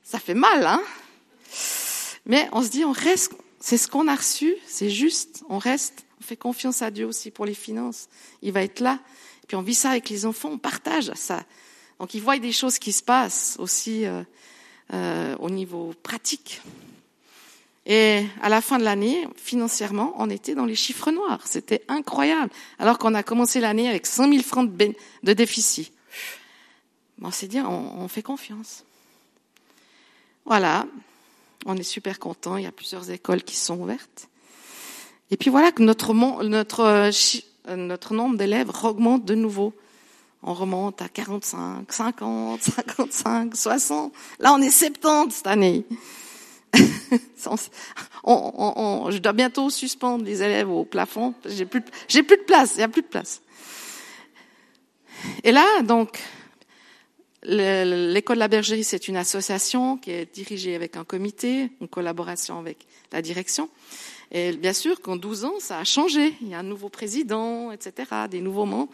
Ça 0.05 0.21
fait 0.21 0.35
mal, 0.35 0.65
hein 0.65 0.83
Mais 2.27 2.49
on 2.53 2.63
se 2.63 2.69
dit, 2.69 2.85
on 2.85 2.93
reste, 2.93 3.33
c'est 3.59 3.77
ce 3.77 3.89
qu'on 3.89 4.07
a 4.07 4.15
reçu, 4.15 4.55
c'est 4.69 4.91
juste, 4.91 5.43
on 5.49 5.59
reste, 5.59 6.04
fait 6.25 6.37
confiance 6.37 6.83
à 6.83 6.91
Dieu 6.91 7.07
aussi 7.07 7.31
pour 7.31 7.47
les 7.47 7.55
finances. 7.55 8.09
Il 8.43 8.53
va 8.53 8.63
être 8.63 8.81
là. 8.81 8.99
Et 9.43 9.47
puis 9.47 9.57
on 9.57 9.63
vit 9.63 9.75
ça 9.75 9.91
avec 9.91 10.09
les 10.09 10.27
enfants, 10.27 10.51
on 10.53 10.59
partage 10.59 11.13
ça. 11.15 11.45
Donc 12.01 12.15
ils 12.15 12.21
voient 12.21 12.39
des 12.39 12.53
choses 12.53 12.79
qui 12.79 12.93
se 12.93 13.03
passent 13.03 13.57
aussi 13.59 14.07
euh, 14.07 14.23
euh, 14.93 15.37
au 15.39 15.51
niveau 15.51 15.95
pratique. 16.03 16.61
Et 17.87 18.25
à 18.41 18.49
la 18.49 18.61
fin 18.61 18.79
de 18.79 18.85
l'année, 18.85 19.29
financièrement, 19.37 20.15
on 20.17 20.31
était 20.31 20.55
dans 20.55 20.65
les 20.65 20.75
chiffres 20.75 21.11
noirs. 21.11 21.47
C'était 21.47 21.83
incroyable. 21.89 22.51
Alors 22.79 22.99
qu'on 22.99 23.15
a 23.15 23.23
commencé 23.23 23.61
l'année 23.61 23.89
avec 23.89 24.07
100 24.07 24.31
000 24.31 24.43
francs 24.43 24.71
de, 24.75 25.33
déficit. 25.33 25.93
Bon, 27.19 27.31
c'est 27.31 27.47
dire, 27.47 27.69
on, 27.71 28.09
fait 28.09 28.23
confiance. 28.23 28.85
Voilà. 30.47 30.87
On 31.67 31.77
est 31.77 31.83
super 31.83 32.19
content. 32.19 32.57
Il 32.57 32.65
y 32.65 32.67
a 32.67 32.73
plusieurs 32.73 33.11
écoles 33.11 33.43
qui 33.43 33.57
sont 33.57 33.79
ouvertes. 33.79 34.29
Et 35.35 35.37
puis 35.37 35.51
voilà 35.51 35.71
que 35.73 35.83
notre, 35.83 36.15
notre, 36.45 36.81
euh, 36.81 37.11
notre 37.77 38.15
nombre 38.15 38.37
d'élèves 38.37 38.71
augmente 38.85 39.25
de 39.25 39.35
nouveau. 39.35 39.75
On 40.45 40.55
remonte 40.55 41.03
à 41.03 41.09
45, 41.09 41.93
50, 41.93 42.63
55, 42.63 43.57
60. 43.57 44.13
Là, 44.39 44.55
on 44.55 44.63
est 44.63 44.71
70 44.71 45.35
cette 45.35 45.49
année. 45.49 45.85
je 46.73 47.19
dois 49.19 49.33
bientôt 49.33 49.71
suspendre 49.71 50.25
les 50.25 50.41
élèves 50.41 50.71
au 50.71 50.85
plafond. 50.85 51.35
J'ai 51.47 51.67
plus, 51.67 51.83
j'ai 52.07 52.23
plus 52.23 52.37
de 52.37 52.43
place. 52.43 52.75
Il 52.77 52.79
n'y 52.79 52.85
a 52.85 52.89
plus 52.89 53.03
de 53.03 53.09
place. 53.09 53.43
Et 55.43 55.51
là, 55.51 55.83
donc, 55.83 56.17
l'école 57.43 58.37
de 58.37 58.41
la 58.41 58.47
bergerie, 58.47 58.85
c'est 58.85 59.09
une 59.09 59.17
association 59.17 59.97
qui 59.97 60.13
est 60.13 60.33
dirigée 60.33 60.77
avec 60.77 60.97
un 60.97 61.03
comité, 61.03 61.73
en 61.81 61.89
collaboration 61.89 62.61
avec 62.61 62.87
la 63.11 63.21
direction. 63.21 63.69
Et 64.31 64.53
bien 64.53 64.73
sûr 64.73 65.01
qu'en 65.01 65.17
12 65.17 65.45
ans, 65.45 65.55
ça 65.61 65.79
a 65.79 65.85
changé. 65.85 66.35
Il 66.41 66.49
y 66.49 66.55
a 66.55 66.59
un 66.59 66.65
nouveau 66.65 66.89
président, 66.89 67.71
etc., 67.71 68.11
des 68.31 68.41
nouveaux 68.41 68.65
membres. 68.65 68.93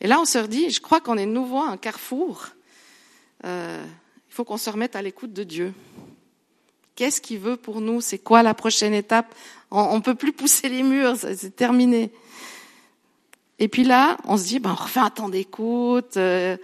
Et 0.00 0.06
là, 0.06 0.20
on 0.20 0.24
se 0.24 0.38
dit, 0.38 0.70
je 0.70 0.80
crois 0.80 1.00
qu'on 1.00 1.16
est 1.16 1.26
nouveau 1.26 1.58
à 1.58 1.68
un 1.68 1.76
carrefour. 1.76 2.48
Euh, 3.44 3.84
il 4.28 4.34
faut 4.34 4.44
qu'on 4.44 4.56
se 4.56 4.70
remette 4.70 4.96
à 4.96 5.02
l'écoute 5.02 5.32
de 5.32 5.44
Dieu. 5.44 5.72
Qu'est-ce 6.94 7.20
qu'il 7.20 7.38
veut 7.38 7.56
pour 7.56 7.80
nous? 7.80 8.00
C'est 8.00 8.18
quoi 8.18 8.42
la 8.42 8.54
prochaine 8.54 8.94
étape? 8.94 9.34
On 9.70 9.96
ne 9.96 10.02
peut 10.02 10.14
plus 10.14 10.32
pousser 10.32 10.68
les 10.68 10.82
murs, 10.82 11.16
c'est 11.16 11.54
terminé. 11.54 12.10
Et 13.58 13.68
puis 13.68 13.84
là, 13.84 14.18
on 14.24 14.36
se 14.36 14.44
dit, 14.44 14.58
ben, 14.58 14.70
on 14.78 14.82
refait 14.82 15.00
un 15.00 15.10
temps 15.10 15.28
d'écoute, 15.28 16.16
euh, 16.16 16.56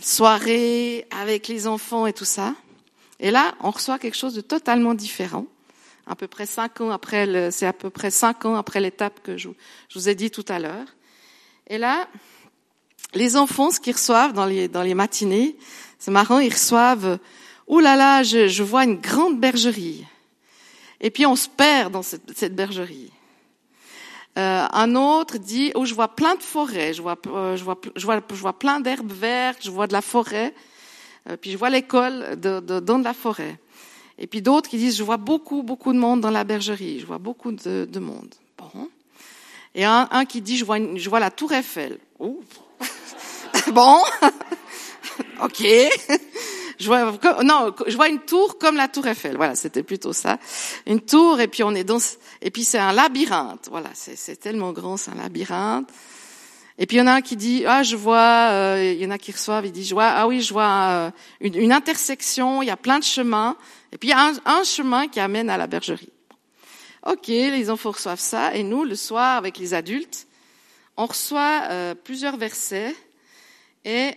soirée 0.00 1.06
avec 1.10 1.48
les 1.48 1.66
enfants 1.66 2.06
et 2.06 2.12
tout 2.12 2.24
ça. 2.24 2.54
Et 3.20 3.30
là, 3.30 3.54
on 3.60 3.70
reçoit 3.70 3.98
quelque 3.98 4.16
chose 4.16 4.34
de 4.34 4.40
totalement 4.40 4.94
différent. 4.94 5.46
À 6.06 6.14
peu 6.14 6.28
près 6.28 6.44
cinq 6.44 6.80
ans 6.82 6.90
après, 6.90 7.50
c'est 7.50 7.66
à 7.66 7.72
peu 7.72 7.88
près 7.88 8.10
cinq 8.10 8.44
ans 8.44 8.56
après 8.56 8.80
l'étape 8.80 9.22
que 9.22 9.38
je, 9.38 9.48
vous 9.94 10.08
ai 10.08 10.14
dit 10.14 10.30
tout 10.30 10.44
à 10.48 10.58
l'heure. 10.58 10.86
Et 11.68 11.78
là, 11.78 12.08
les 13.14 13.36
enfants, 13.36 13.70
ce 13.70 13.80
qu'ils 13.80 13.94
reçoivent 13.94 14.34
dans 14.34 14.44
les, 14.44 14.94
matinées, 14.94 15.56
c'est 15.98 16.10
marrant, 16.10 16.40
ils 16.40 16.52
reçoivent, 16.52 17.18
ouh 17.68 17.80
là 17.80 17.96
là, 17.96 18.22
je, 18.22 18.62
vois 18.62 18.84
une 18.84 19.00
grande 19.00 19.40
bergerie. 19.40 20.04
Et 21.00 21.10
puis 21.10 21.24
on 21.24 21.36
se 21.36 21.48
perd 21.48 21.92
dans 21.92 22.02
cette, 22.02 22.54
bergerie. 22.54 23.10
Euh, 24.36 24.66
un 24.72 24.94
autre 24.96 25.38
dit, 25.38 25.72
oh, 25.74 25.86
je 25.86 25.94
vois 25.94 26.08
plein 26.08 26.34
de 26.34 26.42
forêts, 26.42 26.92
je 26.92 27.00
vois, 27.00 27.16
euh, 27.28 27.56
je 27.56 27.64
vois, 27.64 27.80
je 27.94 28.04
vois, 28.40 28.58
plein 28.58 28.80
d'herbes 28.80 29.12
vertes, 29.12 29.60
je 29.62 29.70
vois 29.70 29.86
de 29.86 29.92
la 29.92 30.02
forêt, 30.02 30.52
euh, 31.30 31.36
puis 31.36 31.52
je 31.52 31.56
vois 31.56 31.70
l'école 31.70 32.36
dans 32.36 32.98
de 32.98 33.04
la 33.04 33.14
forêt. 33.14 33.58
Et 34.18 34.26
puis 34.26 34.42
d'autres 34.42 34.68
qui 34.68 34.78
disent, 34.78 34.96
je 34.96 35.02
vois 35.02 35.16
beaucoup, 35.16 35.62
beaucoup 35.62 35.92
de 35.92 35.98
monde 35.98 36.20
dans 36.20 36.30
la 36.30 36.44
bergerie, 36.44 37.00
je 37.00 37.06
vois 37.06 37.18
beaucoup 37.18 37.52
de, 37.52 37.88
de 37.90 37.98
monde. 37.98 38.34
Bon. 38.56 38.88
Et 39.74 39.84
un, 39.84 40.08
un 40.10 40.24
qui 40.24 40.40
dit, 40.40 40.56
je 40.56 40.64
vois, 40.64 40.78
je 40.96 41.10
vois 41.10 41.20
la 41.20 41.30
tour 41.30 41.52
Eiffel. 41.52 41.98
Oh. 42.18 42.40
bon. 43.72 43.98
ok. 45.42 45.64
Je 46.78 46.86
vois, 46.86 47.12
non, 47.42 47.74
je 47.86 47.96
vois 47.96 48.08
une 48.08 48.20
tour 48.20 48.58
comme 48.58 48.76
la 48.76 48.88
tour 48.88 49.06
Eiffel. 49.06 49.36
Voilà, 49.36 49.54
c'était 49.54 49.82
plutôt 49.82 50.12
ça. 50.12 50.38
Une 50.86 51.00
tour, 51.00 51.40
et 51.40 51.48
puis 51.48 51.62
on 51.62 51.74
est 51.74 51.84
dans, 51.84 51.98
et 52.42 52.50
puis 52.50 52.64
c'est 52.64 52.78
un 52.78 52.92
labyrinthe. 52.92 53.68
Voilà, 53.70 53.90
c'est 53.94 54.36
tellement 54.36 54.72
grand, 54.72 54.96
c'est 54.96 55.10
un 55.10 55.16
labyrinthe. 55.16 55.88
Et 56.76 56.86
puis 56.86 56.96
il 56.96 57.00
y 57.00 57.02
en 57.02 57.06
a 57.06 57.12
un 57.12 57.20
qui 57.20 57.36
dit, 57.36 57.64
ah, 57.66 57.84
je 57.84 57.94
vois, 57.94 58.48
euh, 58.50 58.92
il 58.94 59.00
y 59.00 59.06
en 59.06 59.10
a 59.12 59.18
qui 59.18 59.30
reçoivent, 59.30 59.64
il 59.64 59.70
dit, 59.70 59.84
je 59.84 59.94
vois, 59.94 60.08
ah 60.08 60.26
oui, 60.26 60.40
je 60.40 60.52
vois 60.52 60.88
euh, 60.88 61.10
une, 61.40 61.54
une, 61.54 61.72
intersection, 61.72 62.62
il 62.62 62.66
y 62.66 62.70
a 62.70 62.76
plein 62.76 62.98
de 62.98 63.04
chemins, 63.04 63.56
et 63.94 63.98
puis 63.98 64.08
il 64.08 64.10
y 64.10 64.14
a 64.14 64.32
un, 64.44 64.64
chemin 64.64 65.06
qui 65.06 65.20
amène 65.20 65.48
à 65.48 65.56
la 65.56 65.68
bergerie. 65.68 66.12
Ok, 67.06 67.28
les 67.28 67.70
enfants 67.70 67.92
reçoivent 67.92 68.18
ça, 68.18 68.52
et 68.54 68.64
nous, 68.64 68.84
le 68.84 68.96
soir, 68.96 69.36
avec 69.36 69.56
les 69.56 69.72
adultes, 69.72 70.26
on 70.96 71.06
reçoit 71.06 71.68
euh, 71.70 71.94
plusieurs 71.94 72.36
versets, 72.36 72.94
et 73.84 74.14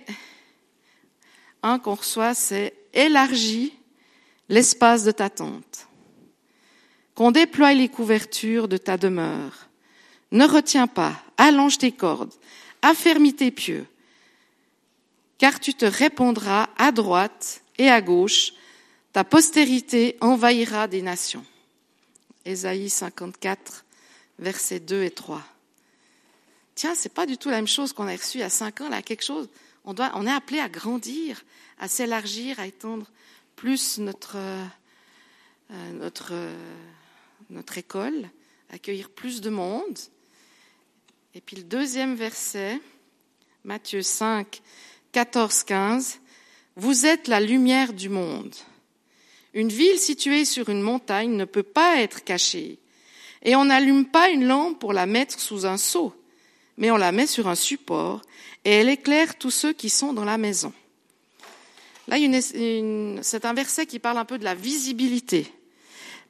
un 1.62 1.78
qu'on 1.78 1.94
reçoit, 1.94 2.34
c'est 2.34 2.74
élargis 2.94 3.74
l'espace 4.50 5.04
de 5.04 5.12
ta 5.12 5.30
tente, 5.30 5.88
qu'on 7.14 7.32
déploie 7.32 7.74
les 7.74 7.90
couvertures 7.90 8.68
de 8.68 8.78
ta 8.78 8.98
demeure. 8.98 9.68
Ne 10.32 10.46
retiens 10.46 10.88
pas, 10.88 11.22
allonge 11.38 11.78
tes 11.78 11.92
cordes, 11.92 12.34
affermis 12.82 13.36
tes 13.36 13.52
pieux, 13.52 13.86
car 15.38 15.60
tu 15.60 15.76
te 15.76 15.86
répondras 15.86 16.68
à 16.78 16.92
droite 16.92 17.62
et 17.78 17.90
à 17.90 18.02
gauche, 18.02 18.54
ta 19.14 19.24
postérité 19.24 20.18
envahira 20.22 20.88
des 20.88 21.02
nations. 21.02 21.46
Ésaïe 22.46 22.90
54, 22.90 23.86
versets 24.40 24.80
2 24.80 25.04
et 25.04 25.12
3. 25.12 25.44
Tiens, 26.76 26.94
c'est 26.96 27.14
pas 27.14 27.26
du 27.26 27.38
tout 27.38 27.50
la 27.50 27.56
même 27.56 27.68
chose 27.68 27.94
qu'on 27.94 28.08
a 28.08 28.16
reçu 28.16 28.42
a 28.42 28.50
cinq 28.50 28.82
ans, 28.82 28.90
là, 28.90 29.02
quelque 29.02 29.24
chose 29.24 29.50
on, 29.88 29.94
doit, 29.94 30.12
on 30.16 30.28
est 30.28 30.32
appelé 30.32 30.60
à 30.60 30.68
grandir, 30.68 31.44
à 31.80 31.88
s'élargir, 31.88 32.60
à 32.60 32.68
étendre 32.68 33.08
plus 33.56 34.00
notre, 34.00 34.36
euh, 34.36 34.66
notre, 35.94 36.34
euh, 36.34 36.54
notre 37.50 37.78
école, 37.78 38.30
accueillir 38.70 39.10
plus 39.10 39.40
de 39.40 39.50
monde. 39.50 39.98
Et 41.34 41.42
puis 41.42 41.56
le 41.56 41.64
deuxième 41.64 42.16
verset, 42.16 42.82
Matthieu 43.64 44.02
5, 44.02 44.62
14, 45.14 45.64
15, 45.64 46.20
Vous 46.76 47.06
êtes 47.06 47.28
la 47.28 47.40
lumière 47.40 47.94
du 47.94 48.10
monde. 48.10 48.54
Une 49.54 49.70
ville 49.70 49.98
située 49.98 50.46
sur 50.46 50.70
une 50.70 50.82
montagne 50.82 51.36
ne 51.36 51.46
peut 51.46 51.64
pas 51.64 52.00
être 52.02 52.24
cachée. 52.24 52.80
Et 53.44 53.56
on 53.56 53.66
n'allume 53.66 54.06
pas 54.06 54.30
une 54.30 54.46
lampe 54.46 54.80
pour 54.80 54.94
la 54.94 55.06
mettre 55.06 55.40
sous 55.40 55.66
un 55.66 55.78
seau, 55.78 56.14
mais 56.78 56.92
on 56.92 56.98
la 56.98 57.12
met 57.12 57.28
sur 57.28 57.48
un 57.48 57.56
support 57.56 58.22
et 58.66 58.72
elle 58.72 58.90
éclaire 58.90 59.38
tous 59.38 59.52
ceux 59.52 59.74
qui 59.74 59.90
sont 59.90 60.14
dans 60.14 60.26
la 60.26 60.38
maison. 60.38 60.74
Là, 62.08 62.18
c'est 63.22 63.46
un 63.46 63.54
verset 63.54 63.86
qui 63.86 64.00
parle 64.00 64.18
un 64.18 64.26
peu 64.26 64.38
de 64.38 64.44
la 64.44 64.56
visibilité. 64.56 65.52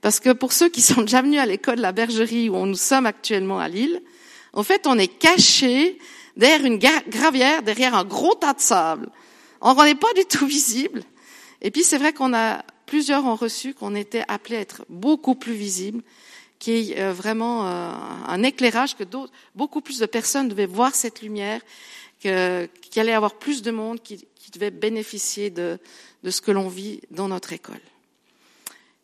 Parce 0.02 0.20
que 0.20 0.32
pour 0.32 0.54
ceux 0.54 0.70
qui 0.70 0.82
sont 0.82 1.02
déjà 1.02 1.22
venus 1.22 1.40
à 1.40 1.46
l'école 1.46 1.78
de 1.78 1.82
la 1.82 1.92
bergerie 1.92 2.50
où 2.50 2.66
nous 2.66 2.76
sommes 2.76 3.06
actuellement 3.06 3.60
à 3.60 3.68
Lille, 3.68 4.02
en 4.54 4.64
fait, 4.64 4.88
on 4.88 4.98
est 4.98 5.08
caché 5.08 5.98
derrière 6.36 6.66
une 6.66 6.80
gravière, 7.10 7.62
derrière 7.64 7.96
un 7.96 8.06
gros 8.06 8.36
tas 8.36 8.54
de 8.54 8.62
sable. 8.62 9.10
On 9.62 9.84
n'est 9.84 9.96
pas 9.96 10.14
du 10.16 10.26
tout 10.26 10.46
visible. 10.48 11.04
Et 11.62 11.72
puis, 11.72 11.84
c'est 11.84 11.98
vrai 11.98 12.14
qu'on 12.14 12.34
a, 12.34 12.64
plusieurs 12.88 13.26
ont 13.26 13.36
reçu 13.36 13.76
qu'on 13.76 13.94
était 13.94 14.24
appelé 14.28 14.58
à 14.58 14.62
être 14.62 14.84
beaucoup 14.90 15.36
plus 15.36 15.54
visible, 15.54 16.02
qui 16.58 16.72
est 16.72 17.00
euh, 17.00 17.14
vraiment 17.14 17.68
euh, 17.68 17.92
un 18.28 18.42
éclairage 18.42 18.96
que 18.96 19.04
beaucoup 19.54 19.82
plus 19.82 20.00
de 20.00 20.08
personnes 20.08 20.50
devaient 20.50 20.66
voir 20.66 20.96
cette 20.96 21.22
lumière 21.22 21.62
qu'il 22.20 22.32
allait 22.32 23.12
y 23.12 23.14
avoir 23.14 23.36
plus 23.36 23.62
de 23.62 23.70
monde 23.70 24.02
qui, 24.02 24.26
devait 24.54 24.72
bénéficier 24.72 25.50
de 25.50 25.78
ce 26.24 26.40
que 26.40 26.52
l'on 26.52 26.70
vit 26.70 27.02
dans 27.12 27.28
notre 27.28 27.52
école. 27.52 27.82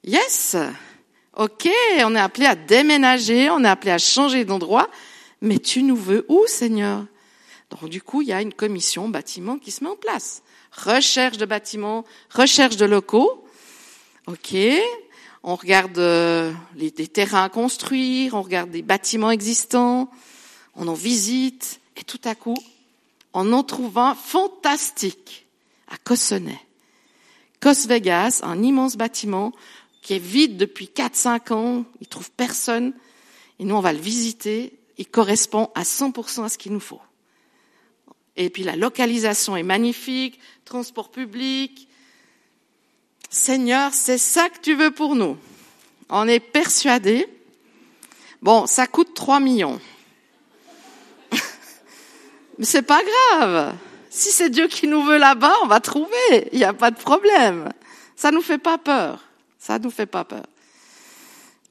Yes, 0.06 0.58
ok, 1.36 1.70
on 2.00 2.16
est 2.16 2.20
appelé 2.20 2.46
à 2.46 2.56
déménager, 2.56 3.50
on 3.50 3.64
est 3.64 3.68
appelé 3.68 3.92
à 3.92 3.98
changer 3.98 4.46
d'endroit, 4.46 4.90
mais 5.42 5.60
tu 5.60 5.84
nous 5.84 5.96
veux 5.96 6.26
où, 6.28 6.46
Seigneur? 6.48 7.06
Donc 7.70 7.90
du 7.90 8.02
coup, 8.02 8.22
il 8.22 8.28
y 8.28 8.34
a 8.34 8.42
une 8.42 8.54
commission 8.54 9.10
bâtiment 9.10 9.58
qui 9.58 9.72
se 9.72 9.84
met 9.84 9.90
en 9.90 9.96
place. 9.96 10.44
Recherche 10.72 11.38
de 11.38 11.46
bâtiments, 11.46 12.04
recherche 12.30 12.78
de 12.78 12.86
locaux. 12.86 13.43
Ok, 14.26 14.56
on 15.44 15.56
regarde 15.56 15.98
euh, 15.98 16.54
les, 16.76 16.92
des 16.92 17.08
terrains 17.08 17.44
à 17.44 17.50
construire, 17.50 18.36
on 18.36 18.42
regarde 18.42 18.72
des 18.72 18.82
bâtiments 18.82 19.32
existants, 19.32 20.10
on 20.76 20.88
en 20.88 20.94
visite, 20.94 21.82
et 21.98 22.06
tout 22.06 22.22
à 22.24 22.34
coup, 22.34 22.56
en 23.34 23.52
en 23.52 23.64
trouvant 23.64 24.16
fantastique 24.16 25.46
à 25.90 25.98
Cossonay. 25.98 26.58
Cos 27.60 27.86
Vegas, 27.86 28.40
un 28.44 28.64
immense 28.64 28.96
bâtiment 28.96 29.52
qui 30.02 30.14
est 30.14 30.20
vide 30.20 30.56
depuis 30.56 30.86
4-5 30.86 31.54
ans, 31.54 31.86
il 32.00 32.08
trouve 32.08 32.32
personne, 32.32 32.94
et 33.60 33.66
nous 33.66 33.76
on 33.76 33.82
va 33.82 33.92
le 33.92 34.00
visiter, 34.00 34.80
il 34.98 35.08
correspond 35.08 35.70
à 35.76 35.84
100% 35.84 36.46
à 36.46 36.50
ce 36.50 36.58
qu'il 36.58 36.72
nous 36.72 36.80
faut. 36.80 37.02
Et 38.38 38.50
puis 38.50 38.64
la 38.64 38.78
localisation 38.78 39.58
est 39.58 39.64
magnifique, 39.64 40.40
transport 40.64 41.12
public. 41.12 41.90
Seigneur, 43.34 43.96
c'est 43.96 44.20
ça 44.20 44.48
que 44.48 44.60
tu 44.60 44.76
veux 44.76 44.92
pour 44.92 45.16
nous. 45.16 45.36
On 46.08 46.28
est 46.28 46.40
persuadé. 46.40 47.28
Bon, 48.44 48.68
ça 48.68 48.86
coûte 48.86 49.16
3 49.16 49.40
millions. 49.40 49.82
Mais 52.60 52.66
c'est 52.66 52.84
pas 52.84 53.02
grave. 53.02 53.74
Si 54.12 54.30
c'est 54.30 54.52
Dieu 54.52 54.68
qui 54.68 54.88
nous 54.88 55.02
veut 55.02 55.18
là-bas, 55.18 55.52
on 55.64 55.68
va 55.68 55.80
trouver. 55.80 56.48
Il 56.52 56.60
n'y 56.60 56.64
a 56.64 56.74
pas 56.74 56.92
de 56.92 56.96
problème. 56.96 57.74
Ça 58.16 58.30
nous 58.30 58.44
fait 58.44 58.60
pas 58.60 58.78
peur. 58.78 59.26
Ça 59.58 59.80
nous 59.80 59.90
fait 59.90 60.06
pas 60.06 60.26
peur. 60.26 60.46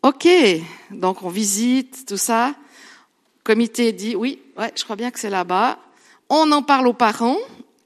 Ok. 0.02 0.26
Donc 0.90 1.22
on 1.22 1.28
visite 1.28 2.06
tout 2.06 2.16
ça. 2.16 2.48
Le 2.48 2.54
comité 3.44 3.92
dit 3.92 4.16
oui, 4.16 4.42
ouais, 4.58 4.72
je 4.76 4.82
crois 4.82 4.96
bien 4.96 5.12
que 5.12 5.20
c'est 5.20 5.30
là-bas. 5.30 5.78
On 6.28 6.50
en 6.50 6.64
parle 6.64 6.88
aux 6.88 6.92
parents. 6.92 7.38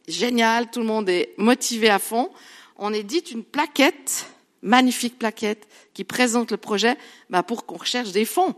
Génial. 0.09 0.71
Tout 0.71 0.81
le 0.81 0.87
monde 0.87 1.11
est 1.11 1.35
motivé 1.37 1.91
à 1.91 1.99
fond. 1.99 2.31
On 2.79 2.93
édite 2.93 3.31
une 3.31 3.45
plaquette, 3.45 4.27
magnifique 4.63 5.19
plaquette, 5.19 5.67
qui 5.95 6.05
présente 6.05 6.51
le 6.51 6.57
projet, 6.57 6.97
bah, 7.31 7.43
pour 7.43 7.67
qu'on 7.67 7.77
recherche 7.77 8.13
des 8.13 8.25
fonds. 8.25 8.55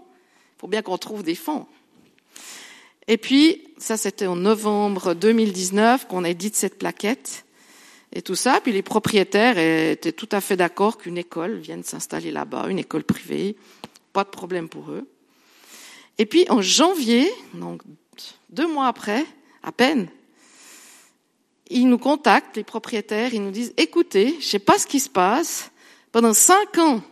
Il 0.56 0.60
faut 0.60 0.68
bien 0.68 0.82
qu'on 0.82 0.98
trouve 0.98 1.22
des 1.22 1.34
fonds. 1.34 1.66
Et 3.06 3.16
puis, 3.16 3.64
ça 3.78 3.96
c'était 3.96 4.26
en 4.26 4.36
novembre 4.36 5.14
2019 5.14 6.06
qu'on 6.06 6.24
a 6.24 6.30
édité 6.30 6.56
cette 6.58 6.78
plaquette 6.78 7.44
et 8.12 8.22
tout 8.22 8.34
ça. 8.34 8.60
Puis 8.60 8.72
les 8.72 8.82
propriétaires 8.82 9.56
étaient 9.58 10.12
tout 10.12 10.28
à 10.32 10.40
fait 10.40 10.56
d'accord 10.56 10.98
qu'une 10.98 11.16
école 11.16 11.56
vienne 11.56 11.82
s'installer 11.82 12.30
là-bas, 12.30 12.66
une 12.68 12.78
école 12.78 13.04
privée, 13.04 13.56
pas 14.12 14.24
de 14.24 14.28
problème 14.28 14.68
pour 14.68 14.90
eux. 14.90 15.08
Et 16.18 16.26
puis 16.26 16.44
en 16.50 16.60
janvier, 16.60 17.30
donc 17.54 17.82
deux 18.50 18.66
mois 18.66 18.88
après, 18.88 19.24
à 19.62 19.72
peine, 19.72 20.08
ils 21.70 21.88
nous 21.88 21.98
contactent, 21.98 22.56
les 22.56 22.64
propriétaires, 22.64 23.34
ils 23.34 23.42
nous 23.42 23.50
disent, 23.50 23.74
écoutez, 23.76 24.36
je 24.40 24.46
sais 24.46 24.58
pas 24.58 24.78
ce 24.78 24.86
qui 24.86 25.00
se 25.00 25.08
passe, 25.08 25.70
pendant 26.12 26.34
cinq 26.34 26.78
ans, 26.78 27.02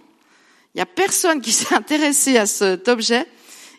il 0.74 0.78
y 0.78 0.80
a 0.80 0.86
personne 0.86 1.40
qui 1.40 1.52
s'est 1.52 1.74
intéressé 1.74 2.36
à 2.38 2.46
cet 2.46 2.88
objet, 2.88 3.26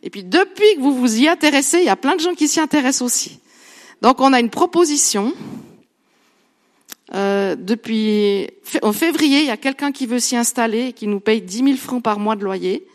et 0.03 0.09
puis 0.09 0.23
depuis 0.23 0.75
que 0.75 0.79
vous 0.79 0.95
vous 0.95 1.19
y 1.19 1.27
intéressez, 1.27 1.79
il 1.79 1.85
y 1.85 1.89
a 1.89 1.95
plein 1.95 2.15
de 2.15 2.21
gens 2.21 2.33
qui 2.33 2.47
s'y 2.47 2.59
intéressent 2.59 3.01
aussi. 3.01 3.39
Donc 4.01 4.21
on 4.21 4.31
a 4.33 4.39
une 4.39 4.49
proposition. 4.49 5.33
Euh, 7.13 7.55
depuis 7.55 8.49
en 8.83 8.93
février, 8.93 9.39
il 9.39 9.45
y 9.45 9.51
a 9.51 9.57
quelqu'un 9.57 9.91
qui 9.91 10.05
veut 10.05 10.19
s'y 10.19 10.35
installer 10.35 10.87
et 10.87 10.93
qui 10.93 11.07
nous 11.07 11.19
paye 11.19 11.41
10 11.41 11.63
000 11.63 11.77
francs 11.77 12.03
par 12.03 12.19
mois 12.19 12.35
de 12.35 12.43
loyer. 12.43 12.85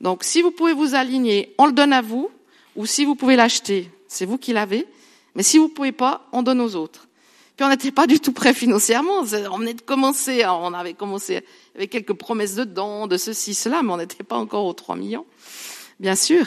Donc 0.00 0.22
si 0.22 0.42
vous 0.42 0.50
pouvez 0.50 0.74
vous 0.74 0.94
aligner, 0.94 1.54
on 1.58 1.66
le 1.66 1.72
donne 1.72 1.92
à 1.92 2.02
vous, 2.02 2.30
ou 2.76 2.86
si 2.86 3.04
vous 3.04 3.16
pouvez 3.16 3.36
l'acheter, 3.36 3.90
c'est 4.06 4.26
vous 4.26 4.38
qui 4.38 4.52
l'avez. 4.52 4.86
Mais 5.34 5.42
si 5.42 5.58
vous 5.58 5.68
pouvez 5.68 5.92
pas, 5.92 6.28
on 6.32 6.42
donne 6.42 6.60
aux 6.60 6.74
autres. 6.74 7.08
Puis 7.56 7.66
on 7.66 7.68
n'était 7.68 7.90
pas 7.90 8.06
du 8.06 8.20
tout 8.20 8.32
prêt 8.32 8.54
financièrement. 8.54 9.18
On 9.20 9.22
venait 9.58 9.74
de 9.74 9.82
commencer, 9.82 10.44
on 10.46 10.72
avait 10.74 10.94
commencé 10.94 11.44
avec 11.74 11.90
quelques 11.90 12.12
promesses 12.12 12.54
de 12.54 12.64
dons, 12.64 13.06
de 13.06 13.16
ceci, 13.16 13.54
cela, 13.54 13.82
mais 13.82 13.92
on 13.92 13.96
n'était 13.96 14.22
pas 14.22 14.36
encore 14.36 14.64
aux 14.66 14.72
3 14.72 14.94
millions, 14.96 15.26
bien 15.98 16.14
sûr. 16.14 16.46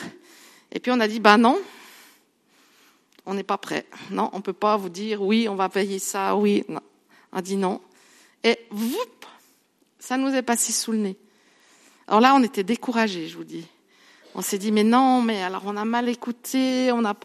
Et 0.71 0.79
puis 0.79 0.91
on 0.91 0.99
a 1.01 1.07
dit, 1.07 1.19
ben 1.19 1.37
non, 1.37 1.59
on 3.25 3.33
n'est 3.33 3.43
pas 3.43 3.57
prêt. 3.57 3.85
Non, 4.09 4.29
on 4.33 4.41
peut 4.41 4.53
pas 4.53 4.77
vous 4.77 4.89
dire, 4.89 5.21
oui, 5.21 5.47
on 5.49 5.55
va 5.55 5.69
payer 5.69 5.99
ça, 5.99 6.35
oui. 6.35 6.63
Non. 6.69 6.81
On 7.33 7.37
a 7.37 7.41
dit 7.41 7.57
non. 7.57 7.81
Et 8.43 8.57
vous, 8.71 8.97
ça 9.99 10.17
nous 10.17 10.33
est 10.33 10.41
passé 10.41 10.71
sous 10.71 10.91
le 10.91 10.97
nez. 10.97 11.17
Alors 12.07 12.21
là, 12.21 12.35
on 12.35 12.43
était 12.43 12.63
découragés, 12.63 13.27
je 13.27 13.37
vous 13.37 13.43
dis. 13.43 13.65
On 14.33 14.41
s'est 14.41 14.57
dit, 14.57 14.71
mais 14.71 14.83
non, 14.83 15.21
mais 15.21 15.43
alors 15.43 15.63
on 15.65 15.77
a 15.77 15.85
mal 15.85 16.09
écouté, 16.09 16.91
on 16.93 17.05
a, 17.05 17.15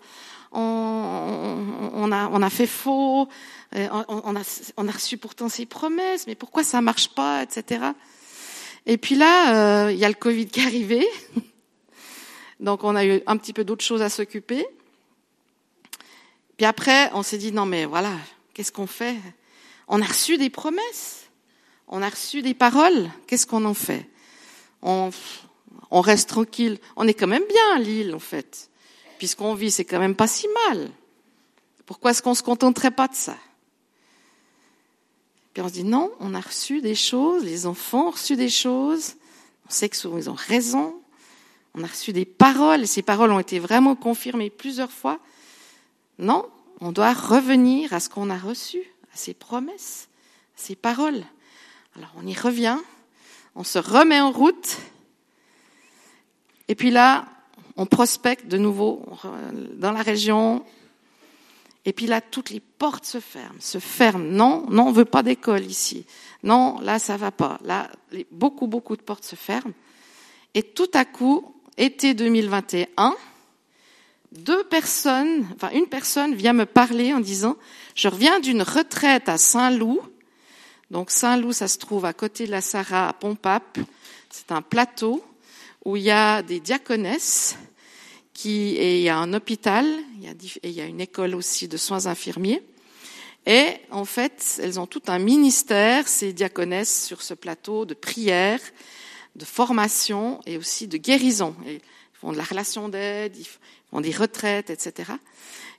on, 0.52 2.10
a, 2.12 2.50
fait 2.50 2.66
faux, 2.66 3.28
a, 3.72 4.04
on 4.08 4.88
a 4.88 4.90
reçu 4.90 5.16
pourtant 5.16 5.48
ces 5.48 5.66
promesses, 5.66 6.26
mais 6.26 6.34
pourquoi 6.34 6.64
ça 6.64 6.80
marche 6.80 7.08
pas, 7.08 7.42
etc. 7.42 7.86
Et 8.86 8.98
puis 8.98 9.14
là, 9.16 9.86
euh, 9.86 9.92
il 9.92 9.98
y 9.98 10.04
a 10.04 10.08
le 10.08 10.14
Covid 10.14 10.46
qui 10.46 10.60
est 10.60 10.66
arrivé. 10.66 11.06
Donc 12.60 12.84
on 12.84 12.94
a 12.96 13.04
eu 13.04 13.20
un 13.26 13.36
petit 13.36 13.52
peu 13.52 13.64
d'autres 13.64 13.84
choses 13.84 14.02
à 14.02 14.08
s'occuper. 14.08 14.66
Puis 16.56 16.64
après, 16.64 17.10
on 17.12 17.22
s'est 17.22 17.38
dit, 17.38 17.52
non 17.52 17.66
mais 17.66 17.84
voilà, 17.84 18.12
qu'est-ce 18.54 18.72
qu'on 18.72 18.86
fait? 18.86 19.16
On 19.88 20.00
a 20.00 20.06
reçu 20.06 20.38
des 20.38 20.50
promesses, 20.50 21.26
on 21.86 22.02
a 22.02 22.08
reçu 22.08 22.42
des 22.42 22.54
paroles, 22.54 23.10
qu'est-ce 23.26 23.46
qu'on 23.46 23.64
en 23.66 23.74
fait? 23.74 24.08
On, 24.82 25.10
on 25.90 26.00
reste 26.00 26.28
tranquille. 26.28 26.78
On 26.96 27.06
est 27.06 27.14
quand 27.14 27.26
même 27.26 27.44
bien 27.48 27.76
à 27.76 27.78
Lille, 27.78 28.14
en 28.14 28.18
fait. 28.18 28.70
Puisqu'on 29.18 29.54
vit, 29.54 29.70
c'est 29.70 29.84
quand 29.84 29.98
même 29.98 30.14
pas 30.14 30.26
si 30.26 30.46
mal. 30.68 30.90
Pourquoi 31.86 32.10
est-ce 32.10 32.22
qu'on 32.22 32.34
se 32.34 32.42
contenterait 32.42 32.90
pas 32.90 33.08
de 33.08 33.14
ça? 33.14 33.36
Puis 35.54 35.62
on 35.62 35.68
se 35.68 35.72
dit 35.72 35.84
non, 35.84 36.12
on 36.20 36.34
a 36.34 36.40
reçu 36.40 36.82
des 36.82 36.94
choses, 36.94 37.42
les 37.42 37.66
enfants 37.66 38.08
ont 38.08 38.10
reçu 38.10 38.36
des 38.36 38.50
choses, 38.50 39.14
on 39.66 39.70
sait 39.70 39.88
que 39.88 39.96
souvent 39.96 40.18
ils 40.18 40.28
ont 40.28 40.34
raison, 40.34 41.00
on 41.74 41.82
a 41.82 41.86
reçu 41.86 42.12
des 42.12 42.26
paroles, 42.26 42.82
et 42.82 42.86
ces 42.86 43.00
paroles 43.00 43.32
ont 43.32 43.38
été 43.38 43.58
vraiment 43.58 43.96
confirmées 43.96 44.50
plusieurs 44.50 44.92
fois. 44.92 45.18
Non, 46.18 46.46
on 46.80 46.92
doit 46.92 47.14
revenir 47.14 47.94
à 47.94 48.00
ce 48.00 48.10
qu'on 48.10 48.28
a 48.28 48.36
reçu, 48.36 48.80
à 49.14 49.16
ces 49.16 49.32
promesses, 49.32 50.08
à 50.56 50.60
ces 50.60 50.76
paroles. 50.76 51.24
Alors 51.96 52.12
on 52.16 52.26
y 52.26 52.34
revient, 52.34 52.78
on 53.54 53.64
se 53.64 53.78
remet 53.78 54.20
en 54.20 54.32
route, 54.32 54.76
et 56.68 56.74
puis 56.74 56.90
là, 56.90 57.26
on 57.76 57.86
prospecte 57.86 58.48
de 58.48 58.58
nouveau 58.58 59.04
dans 59.74 59.92
la 59.92 60.02
région. 60.02 60.64
Et 61.84 61.92
puis 61.92 62.06
là, 62.06 62.20
toutes 62.20 62.50
les 62.50 62.60
portes 62.60 63.04
se 63.04 63.20
ferment, 63.20 63.60
se 63.60 63.78
ferment. 63.78 64.24
Non, 64.24 64.66
non, 64.70 64.88
on 64.88 64.92
veut 64.92 65.04
pas 65.04 65.22
d'école 65.22 65.64
ici. 65.64 66.04
Non, 66.42 66.80
là, 66.80 66.98
ça 66.98 67.16
va 67.16 67.30
pas. 67.30 67.58
Là, 67.64 67.90
beaucoup, 68.32 68.66
beaucoup 68.66 68.96
de 68.96 69.02
portes 69.02 69.24
se 69.24 69.36
ferment. 69.36 69.74
Et 70.54 70.62
tout 70.62 70.90
à 70.94 71.04
coup, 71.04 71.54
été 71.76 72.14
2021, 72.14 73.14
deux 74.32 74.64
personnes, 74.64 75.46
enfin 75.54 75.70
une 75.72 75.86
personne 75.86 76.34
vient 76.34 76.52
me 76.52 76.66
parler 76.66 77.12
en 77.12 77.20
disant, 77.20 77.56
je 77.94 78.08
reviens 78.08 78.40
d'une 78.40 78.62
retraite 78.62 79.28
à 79.28 79.38
Saint-Loup. 79.38 80.00
Donc 80.90 81.10
Saint-Loup, 81.10 81.52
ça 81.52 81.68
se 81.68 81.78
trouve 81.78 82.04
à 82.04 82.12
côté 82.12 82.46
de 82.46 82.50
la 82.50 82.60
Sarah, 82.60 83.08
à 83.08 83.12
Pompape. 83.12 83.78
C'est 84.30 84.50
un 84.50 84.62
plateau 84.62 85.22
où 85.86 85.96
il 85.96 86.02
y 86.02 86.10
a 86.10 86.42
des 86.42 86.58
diaconesses 86.58 87.56
qui, 88.34 88.74
et 88.74 88.98
il 88.98 89.02
y 89.02 89.08
a 89.08 89.16
un 89.16 89.32
hôpital, 89.32 89.86
il 90.16 90.24
y 90.24 90.28
a, 90.28 90.32
et 90.32 90.68
il 90.68 90.72
y 90.72 90.80
a 90.80 90.84
une 90.84 91.00
école 91.00 91.36
aussi 91.36 91.68
de 91.68 91.76
soins 91.76 92.06
infirmiers. 92.06 92.60
Et 93.46 93.68
en 93.92 94.04
fait, 94.04 94.60
elles 94.60 94.80
ont 94.80 94.88
tout 94.88 95.02
un 95.06 95.20
ministère, 95.20 96.08
ces 96.08 96.32
diaconesses, 96.32 97.06
sur 97.06 97.22
ce 97.22 97.34
plateau 97.34 97.84
de 97.84 97.94
prière, 97.94 98.58
de 99.36 99.44
formation 99.44 100.40
et 100.44 100.56
aussi 100.56 100.88
de 100.88 100.96
guérison. 100.96 101.54
ils 101.64 101.80
font 102.14 102.32
de 102.32 102.36
la 102.36 102.42
relation 102.42 102.88
d'aide, 102.88 103.36
ils 103.38 103.46
font 103.92 104.00
des 104.00 104.10
retraites, 104.10 104.70
etc. 104.70 105.12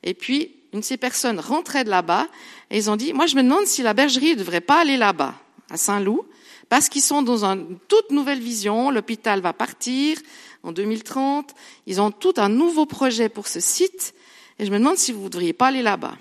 Et 0.03 0.13
puis, 0.13 0.55
une 0.71 0.79
de 0.79 0.85
ces 0.85 0.95
personnes 0.95 1.41
rentrait 1.41 1.83
de 1.83 1.89
là-bas 1.89 2.29
et 2.71 2.77
ils 2.77 2.89
ont 2.89 2.95
dit, 2.95 3.11
moi 3.11 3.25
je 3.25 3.35
me 3.35 3.43
demande 3.43 3.65
si 3.65 3.81
la 3.81 3.93
bergerie 3.93 4.35
ne 4.35 4.39
devrait 4.39 4.61
pas 4.61 4.79
aller 4.79 4.95
là-bas, 4.95 5.35
à 5.69 5.75
Saint-Loup, 5.75 6.25
parce 6.69 6.89
qu'ils 6.89 7.01
sont 7.01 7.21
dans 7.21 7.45
une 7.45 7.77
toute 7.87 8.11
nouvelle 8.11 8.39
vision. 8.39 8.91
L'hôpital 8.91 9.41
va 9.41 9.53
partir 9.53 10.17
en 10.63 10.71
2030. 10.71 11.53
Ils 11.85 12.01
ont 12.01 12.11
tout 12.11 12.33
un 12.37 12.49
nouveau 12.49 12.85
projet 12.85 13.29
pour 13.29 13.47
ce 13.47 13.59
site. 13.59 14.13
Et 14.59 14.65
je 14.65 14.71
me 14.71 14.79
demande 14.79 14.97
si 14.97 15.11
vous 15.11 15.19
ne 15.19 15.23
voudriez 15.23 15.53
pas 15.53 15.67
aller 15.67 15.81
là-bas. 15.81 16.17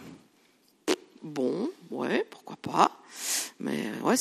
Bon, 1.23 1.71
ouais, 1.91 2.25
pourquoi 2.31 2.57
pas. 2.57 2.93
Mais 3.59 3.91
ouais, 4.05 4.17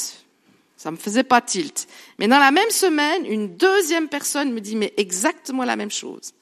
ça 0.77 0.91
me 0.91 0.97
faisait 0.97 1.23
pas 1.23 1.41
tilt. 1.41 1.87
Mais 2.17 2.27
dans 2.27 2.39
la 2.39 2.51
même 2.51 2.71
semaine, 2.71 3.25
une 3.25 3.55
deuxième 3.55 4.07
personne 4.07 4.51
me 4.51 4.61
dit 4.61 4.75
mais 4.75 4.93
exactement 4.97 5.63
la 5.63 5.75
même 5.75 5.91
chose. 5.91 6.33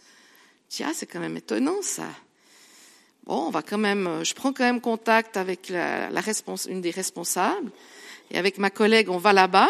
Dis 0.70 0.84
ah 0.84 0.92
c'est 0.94 1.06
quand 1.06 1.20
même 1.20 1.38
étonnant 1.38 1.82
ça. 1.82 2.08
Bon, 3.26 3.48
on 3.48 3.50
va 3.50 3.62
quand 3.62 3.78
même, 3.78 4.24
je 4.24 4.34
prends 4.34 4.52
quand 4.52 4.66
même 4.66 4.82
contact 4.82 5.38
avec 5.38 5.70
la 5.70 6.10
une 6.68 6.82
des 6.82 6.92
responsables. 6.92 7.72
Et 8.34 8.38
avec 8.40 8.58
ma 8.58 8.72
collègue, 8.72 9.10
on 9.12 9.20
va 9.20 9.32
là-bas. 9.32 9.70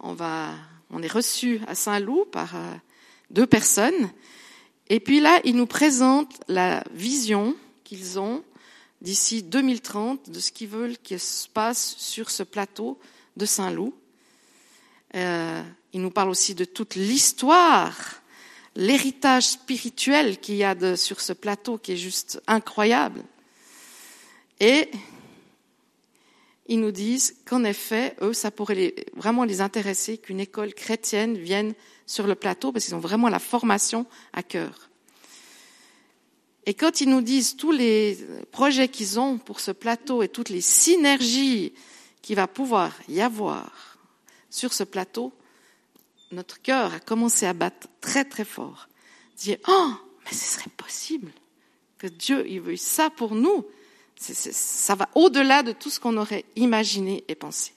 On 0.00 0.14
va, 0.14 0.52
on 0.90 1.00
est 1.00 1.12
reçu 1.12 1.60
à 1.68 1.76
Saint-Loup 1.76 2.24
par 2.24 2.56
euh, 2.56 2.74
deux 3.30 3.46
personnes. 3.46 4.10
Et 4.88 4.98
puis 4.98 5.20
là, 5.20 5.40
ils 5.44 5.54
nous 5.54 5.66
présentent 5.66 6.40
la 6.48 6.82
vision 6.90 7.54
qu'ils 7.84 8.18
ont 8.18 8.42
d'ici 9.00 9.44
2030 9.44 10.28
de 10.28 10.40
ce 10.40 10.50
qu'ils 10.50 10.68
veulent 10.68 10.98
qu'il 10.98 11.20
se 11.20 11.48
passe 11.48 11.94
sur 11.98 12.30
ce 12.30 12.42
plateau 12.42 12.98
de 13.36 13.46
Saint-Loup. 13.46 13.94
Euh, 15.14 15.62
ils 15.92 16.02
nous 16.02 16.10
parlent 16.10 16.30
aussi 16.30 16.56
de 16.56 16.64
toute 16.64 16.96
l'histoire, 16.96 17.96
l'héritage 18.74 19.50
spirituel 19.50 20.40
qu'il 20.40 20.56
y 20.56 20.64
a 20.64 20.96
sur 20.96 21.20
ce 21.20 21.32
plateau 21.32 21.78
qui 21.78 21.92
est 21.92 21.96
juste 21.96 22.42
incroyable. 22.48 23.22
Et 24.58 24.90
ils 26.68 26.80
nous 26.80 26.90
disent 26.90 27.36
qu'en 27.44 27.64
effet, 27.64 28.16
eux, 28.22 28.32
ça 28.32 28.50
pourrait 28.50 28.94
vraiment 29.14 29.44
les 29.44 29.60
intéresser 29.60 30.18
qu'une 30.18 30.40
école 30.40 30.74
chrétienne 30.74 31.36
vienne 31.36 31.74
sur 32.06 32.26
le 32.26 32.34
plateau 32.34 32.72
parce 32.72 32.86
qu'ils 32.86 32.94
ont 32.94 33.00
vraiment 33.00 33.28
la 33.28 33.38
formation 33.38 34.06
à 34.32 34.42
cœur. 34.42 34.90
Et 36.66 36.74
quand 36.74 37.00
ils 37.00 37.08
nous 37.08 37.22
disent 37.22 37.56
tous 37.56 37.70
les 37.70 38.18
projets 38.50 38.88
qu'ils 38.88 39.20
ont 39.20 39.38
pour 39.38 39.60
ce 39.60 39.70
plateau 39.70 40.22
et 40.22 40.28
toutes 40.28 40.48
les 40.48 40.60
synergies 40.60 41.72
qu'il 42.22 42.34
va 42.34 42.48
pouvoir 42.48 42.92
y 43.08 43.20
avoir 43.20 43.98
sur 44.50 44.72
ce 44.72 44.82
plateau, 44.82 45.32
notre 46.32 46.60
cœur 46.60 46.92
a 46.92 46.98
commencé 46.98 47.46
à 47.46 47.52
battre 47.52 47.86
très 48.00 48.24
très 48.24 48.44
fort. 48.44 48.88
Dire, 49.36 49.58
oh, 49.68 49.92
mais 50.24 50.32
ce 50.32 50.54
serait 50.54 50.70
possible 50.76 51.30
que 51.98 52.08
Dieu 52.08 52.44
il 52.48 52.60
veuille 52.60 52.78
ça 52.78 53.10
pour 53.10 53.36
nous 53.36 53.64
ça 54.18 54.94
va 54.94 55.08
au-delà 55.14 55.62
de 55.62 55.72
tout 55.72 55.90
ce 55.90 56.00
qu'on 56.00 56.16
aurait 56.16 56.44
imaginé 56.56 57.24
et 57.28 57.34
pensé. 57.34 57.72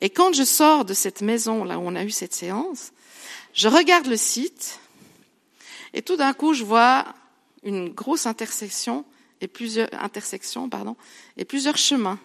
Et 0.00 0.10
quand 0.10 0.32
je 0.34 0.42
sors 0.42 0.84
de 0.84 0.94
cette 0.94 1.22
maison 1.22 1.64
là 1.64 1.78
où 1.78 1.82
on 1.82 1.94
a 1.94 2.04
eu 2.04 2.10
cette 2.10 2.34
séance, 2.34 2.92
je 3.54 3.68
regarde 3.68 4.06
le 4.06 4.16
site 4.16 4.80
et 5.94 6.02
tout 6.02 6.16
d'un 6.16 6.32
coup 6.32 6.54
je 6.54 6.64
vois 6.64 7.14
une 7.62 7.88
grosse 7.90 8.26
intersection 8.26 9.04
et 9.40 9.48
plusieurs 9.48 9.88
intersections 9.92 10.68
et 11.36 11.44
plusieurs 11.44 11.76
chemins. 11.76 12.18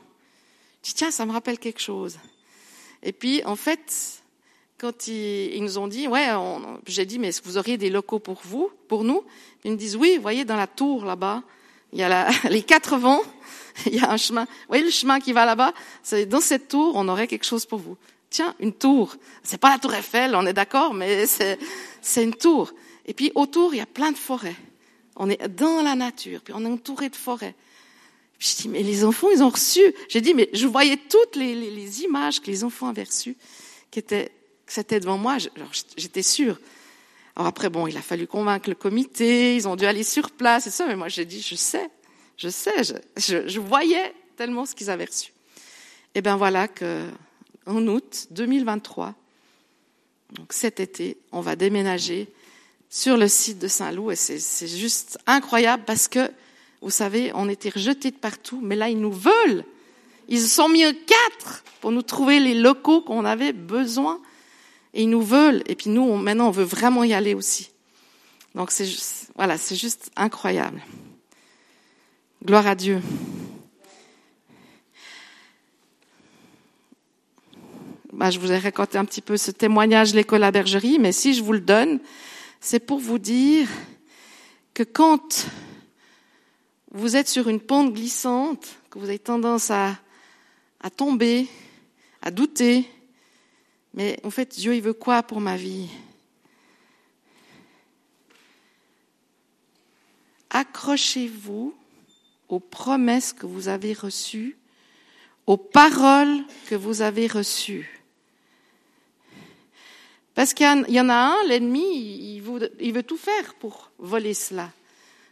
Je 0.84 0.90
dis 0.90 0.96
tiens 0.96 1.12
ça 1.12 1.26
me 1.26 1.32
rappelle 1.32 1.60
quelque 1.60 1.82
chose. 1.82 2.18
Et 3.04 3.14
puis 3.14 3.44
en 3.46 3.56
fait 3.56 4.24
quand 4.80 5.08
ils, 5.08 5.62
nous 5.62 5.78
ont 5.78 5.88
dit 5.88 6.08
ouais 6.08 6.30
j'ai 6.88 7.06
dit 7.06 7.20
mais 7.20 7.28
est-ce 7.28 7.42
que 7.42 7.48
vous 7.48 7.58
auriez 7.58 7.78
des 7.78 7.90
locaux 7.90 8.20
pour 8.20 8.42
vous 8.44 8.72
pour 8.88 9.04
nous? 9.04 9.24
Ils 9.64 9.72
me 9.72 9.78
disent 9.78 9.96
oui 9.96 10.16
vous 10.16 10.22
voyez 10.22 10.46
dans 10.46 10.56
la 10.56 10.68
tour 10.68 11.06
là-bas 11.06 11.44
il 11.98 12.02
y 12.02 12.04
a 12.04 12.30
les 12.50 12.62
quatre 12.62 12.96
vents, 12.98 13.22
il 13.88 13.96
y 13.96 14.00
a 14.00 14.12
un 14.12 14.18
chemin. 14.18 14.46
Vous 14.46 14.68
voyez 14.70 14.84
le 14.84 14.92
chemin 14.92 15.20
qui 15.20 15.34
va 15.34 15.46
là-bas? 15.46 15.74
Dans 16.28 16.42
cette 16.42 16.68
tour, 16.68 16.94
on 16.96 17.08
aurait 17.10 17.28
quelque 17.28 17.46
chose 17.46 17.66
pour 17.66 17.80
vous. 17.80 17.98
Tiens, 18.30 18.56
une 18.60 18.74
tour. 18.74 19.16
C'est 19.44 19.58
pas 19.58 19.72
la 19.72 19.80
tour 19.80 19.94
Eiffel, 19.94 20.36
on 20.36 20.46
est 20.46 20.54
d'accord, 20.54 20.94
mais 20.94 21.26
c'est, 21.26 21.58
une 22.24 22.36
tour. 22.36 22.72
Et 23.06 23.14
puis 23.14 23.32
autour, 23.36 23.74
il 23.74 23.78
y 23.78 23.82
a 23.82 23.88
plein 23.88 24.12
de 24.12 24.18
forêts. 24.18 24.56
On 25.16 25.30
est 25.30 25.48
dans 25.48 25.82
la 25.82 25.96
nature, 25.96 26.42
puis 26.44 26.54
on 26.56 26.64
est 26.64 26.70
entouré 26.70 27.10
de 27.10 27.16
forêts. 27.16 27.56
Je 28.38 28.56
dis, 28.56 28.70
mais 28.70 28.84
les 28.84 29.04
enfants, 29.04 29.32
ils 29.32 29.42
ont 29.42 29.50
reçu. 29.50 29.82
J'ai 30.10 30.22
dit, 30.22 30.36
mais 30.36 30.50
je 30.54 30.68
voyais 30.68 30.98
toutes 30.98 31.36
les, 31.36 32.04
images 32.04 32.40
que 32.40 32.48
les 32.48 32.64
enfants 32.64 32.90
avaient 32.90 33.04
reçues, 33.04 33.36
qui 33.90 33.98
étaient, 33.98 34.32
que 34.68 34.74
c'était 34.74 35.00
devant 35.00 35.18
moi. 35.18 35.38
J'étais 35.96 36.22
sûre. 36.22 36.60
Alors 37.38 37.50
après, 37.50 37.70
bon, 37.70 37.86
il 37.86 37.96
a 37.96 38.02
fallu 38.02 38.26
convaincre 38.26 38.68
le 38.68 38.74
comité, 38.74 39.56
ils 39.56 39.68
ont 39.68 39.76
dû 39.76 39.86
aller 39.86 40.02
sur 40.02 40.32
place 40.32 40.66
et 40.66 40.72
ça, 40.72 40.88
mais 40.88 40.96
moi 40.96 41.08
j'ai 41.08 41.24
dit, 41.24 41.40
je 41.40 41.54
sais, 41.54 41.88
je 42.36 42.50
sais, 42.50 42.82
je, 43.16 43.60
voyais 43.60 44.12
tellement 44.36 44.66
ce 44.66 44.74
qu'ils 44.74 44.90
avaient 44.90 45.06
reçu. 45.06 45.34
Et 46.16 46.24
ben 46.24 46.36
voilà 46.36 46.68
que 46.68 47.06
en 47.68 47.86
août 47.86 48.26
2023, 48.32 49.14
donc 50.34 50.52
cet 50.52 50.80
été, 50.80 51.18
on 51.32 51.42
va 51.42 51.56
déménager 51.56 52.28
sur 52.90 53.18
le 53.18 53.28
site 53.28 53.60
de 53.60 53.68
Saint-Loup 53.68 54.10
et 54.10 54.16
c'est 54.16 54.68
juste 54.68 55.20
incroyable 55.28 55.84
parce 55.86 56.08
que 56.08 56.32
Vous 56.82 56.90
savez, 56.90 57.32
on 57.36 57.50
était 57.50 57.70
rejetés 57.70 58.12
de 58.12 58.18
partout, 58.18 58.60
mais 58.64 58.76
là, 58.76 58.90
ils 58.90 59.00
nous 59.00 59.12
veulent. 59.12 59.64
Ils 60.28 60.40
se 60.40 60.48
sont 60.48 60.70
mis 60.70 60.84
quatre 61.06 61.64
pour 61.82 61.92
nous 61.92 62.04
trouver 62.04 62.40
les 62.40 62.54
locaux 62.56 63.02
qu'on 63.02 63.26
avait 63.26 63.54
besoin. 63.54 64.22
Et 64.94 65.04
ils 65.04 65.10
nous 65.10 65.22
veulent. 65.22 65.64
Et 65.68 65.76
puis 65.76 65.90
nous, 65.90 66.16
maintenant, 66.16 66.48
on 66.48 66.52
veut 66.52 66.64
vraiment 66.64 67.04
y 67.04 67.14
aller 67.14 67.34
aussi. 67.34 67.72
Donc 68.56 68.72
c'est 68.72 68.88
voilà, 69.36 69.58
c'est 69.58 69.76
juste 69.76 70.10
incroyable. 70.16 70.82
Gloire 72.44 72.66
à 72.66 72.76
Dieu. 72.76 73.02
Bah, 78.14 78.32
je 78.32 78.40
vous 78.40 78.52
ai 78.52 78.58
raconté 78.58 78.98
un 78.98 79.06
petit 79.06 79.22
peu 79.22 79.38
ce 79.38 79.52
témoignage 79.52 80.12
de 80.12 80.18
l'école 80.18 80.44
à 80.44 80.50
bergerie, 80.50 80.98
mais 80.98 81.12
si 81.12 81.36
je 81.36 81.44
vous 81.44 81.54
le 81.54 81.60
donne, 81.60 82.00
c'est 82.60 82.80
pour 82.80 82.98
vous 82.98 83.20
dire 83.20 83.68
que 84.74 84.82
quand 84.82 85.48
vous 86.92 87.16
êtes 87.16 87.28
sur 87.28 87.48
une 87.48 87.60
pente 87.60 87.94
glissante, 87.94 88.80
que 88.90 88.98
vous 88.98 89.06
avez 89.06 89.20
tendance 89.20 89.70
à, 89.70 89.96
à 90.82 90.90
tomber, 90.90 91.48
à 92.24 92.32
douter, 92.32 92.90
mais 93.98 94.20
en 94.24 94.30
fait, 94.30 94.56
Dieu, 94.56 94.76
il 94.76 94.84
veut 94.84 94.94
quoi 94.94 95.24
pour 95.24 95.42
ma 95.42 95.58
vie? 95.58 95.88
Accrochez-vous 100.52 101.74
aux 102.48 102.60
promesses 102.60 103.34
que 103.34 103.48
vous 103.48 103.70
avez 103.70 103.94
reçues, 103.94 104.56
aux 105.48 105.58
paroles 105.58 106.44
que 106.68 106.76
vous 106.76 107.02
avez 107.02 107.26
reçues. 107.26 108.00
Parce 110.36 110.54
qu'il 110.54 110.86
y 110.90 111.02
en 111.02 111.10
a 111.10 111.16
un, 111.16 111.44
l'ennemi, 111.48 112.36
il 112.36 112.42
veut, 112.94 113.02
tout 113.02 113.18
faire 113.18 113.56
pour 113.56 113.90
voler 113.98 114.36
cela, 114.36 114.70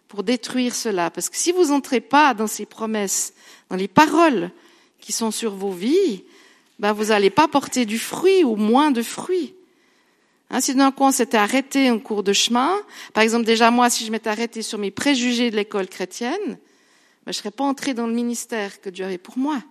pour 0.07 0.23
détruire 0.23 0.73
cela. 0.73 1.11
Parce 1.11 1.29
que 1.29 1.37
si 1.37 1.51
vous 1.51 1.65
n'entrez 1.65 2.01
pas 2.01 2.33
dans 2.33 2.47
ces 2.47 2.65
promesses, 2.65 3.35
dans 3.69 3.75
les 3.75 3.87
paroles 3.87 4.49
qui 4.99 5.11
sont 5.11 5.29
sur 5.29 5.53
vos 5.53 5.69
vies, 5.69 6.23
ben 6.79 6.93
vous 6.93 7.05
n'allez 7.05 7.29
pas 7.29 7.47
porter 7.47 7.85
du 7.85 7.97
fruit 7.97 8.43
ou 8.43 8.55
moins 8.55 8.91
de 8.91 9.01
fruits. 9.01 9.55
Hein, 10.49 10.61
si 10.61 10.75
d'un 10.75 10.91
coup 10.91 11.03
on 11.03 11.11
s'était 11.11 11.37
arrêté 11.37 11.89
en 11.89 11.99
cours 11.99 12.23
de 12.23 12.33
chemin, 12.33 12.75
par 13.13 13.23
exemple 13.23 13.45
déjà 13.45 13.71
moi 13.71 13.89
si 13.89 14.05
je 14.05 14.11
m'étais 14.11 14.29
arrêté 14.29 14.61
sur 14.61 14.77
mes 14.77 14.91
préjugés 14.91 15.51
de 15.51 15.55
l'école 15.55 15.87
chrétienne, 15.87 16.35
ben, 16.47 16.57
je 17.27 17.29
ne 17.29 17.33
serais 17.33 17.51
pas 17.51 17.63
entré 17.63 17.93
dans 17.93 18.07
le 18.07 18.13
ministère 18.13 18.79
que 18.81 18.89
Dieu 18.89 19.05
avait 19.05 19.17
pour 19.17 19.37
moi. 19.37 19.61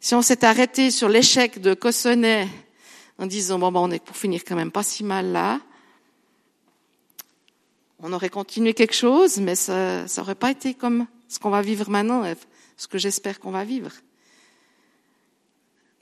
Si 0.00 0.14
on 0.14 0.22
s'était 0.22 0.46
arrêté 0.46 0.90
sur 0.90 1.08
l'échec 1.08 1.60
de 1.60 1.74
Cossonay 1.74 2.48
en 3.18 3.26
disant 3.26 3.58
bon 3.58 3.70
ben 3.70 3.80
on 3.80 3.90
est 3.90 4.02
pour 4.02 4.16
finir 4.16 4.42
quand 4.46 4.56
même 4.56 4.72
pas 4.72 4.82
si 4.82 5.04
mal 5.04 5.32
là. 5.32 5.60
On 8.02 8.14
aurait 8.14 8.30
continué 8.30 8.72
quelque 8.72 8.94
chose, 8.94 9.38
mais 9.40 9.54
ça 9.54 10.08
ça 10.08 10.22
aurait 10.22 10.34
pas 10.34 10.50
été 10.50 10.72
comme 10.72 11.06
ce 11.28 11.38
qu'on 11.38 11.50
va 11.50 11.60
vivre 11.60 11.90
maintenant, 11.90 12.24
ce 12.78 12.88
que 12.88 12.96
j'espère 12.96 13.38
qu'on 13.40 13.50
va 13.50 13.64
vivre. 13.64 13.90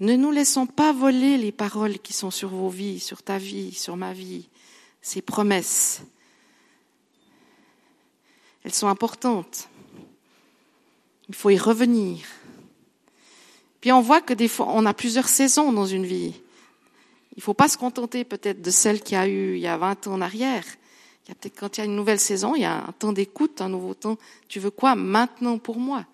Ne 0.00 0.14
nous 0.14 0.30
laissons 0.30 0.66
pas 0.66 0.92
voler 0.92 1.36
les 1.38 1.50
paroles 1.50 1.98
qui 1.98 2.12
sont 2.12 2.30
sur 2.30 2.50
vos 2.50 2.68
vies, 2.68 3.00
sur 3.00 3.22
ta 3.22 3.38
vie, 3.38 3.72
sur 3.72 3.96
ma 3.96 4.12
vie, 4.12 4.48
ces 5.02 5.22
promesses. 5.22 6.02
Elles 8.62 8.74
sont 8.74 8.86
importantes. 8.86 9.68
Il 11.28 11.34
faut 11.34 11.50
y 11.50 11.58
revenir. 11.58 12.20
Puis 13.80 13.92
on 13.92 14.00
voit 14.00 14.20
que 14.20 14.34
des 14.34 14.48
fois, 14.48 14.66
on 14.70 14.86
a 14.86 14.94
plusieurs 14.94 15.28
saisons 15.28 15.72
dans 15.72 15.86
une 15.86 16.06
vie. 16.06 16.34
Il 17.32 17.38
ne 17.38 17.42
faut 17.42 17.54
pas 17.54 17.68
se 17.68 17.76
contenter 17.76 18.24
peut-être 18.24 18.62
de 18.62 18.70
celle 18.70 19.00
qu'il 19.00 19.16
y 19.16 19.20
a 19.20 19.28
eu 19.28 19.54
il 19.54 19.60
y 19.60 19.66
a 19.66 19.76
20 19.76 20.06
ans 20.06 20.14
en 20.14 20.20
arrière. 20.20 20.64
Il 21.24 21.28
y 21.28 21.32
a 21.32 21.34
peut-être 21.34 21.58
quand 21.58 21.76
il 21.76 21.80
y 21.80 21.82
a 21.82 21.86
une 21.86 21.96
nouvelle 21.96 22.18
saison, 22.18 22.54
il 22.54 22.62
y 22.62 22.64
a 22.64 22.84
un 22.84 22.92
temps 22.92 23.12
d'écoute, 23.12 23.60
un 23.60 23.68
nouveau 23.68 23.94
temps. 23.94 24.16
Tu 24.48 24.60
veux 24.60 24.70
quoi 24.70 24.94
maintenant 24.94 25.58
pour 25.58 25.78
moi? 25.78 26.04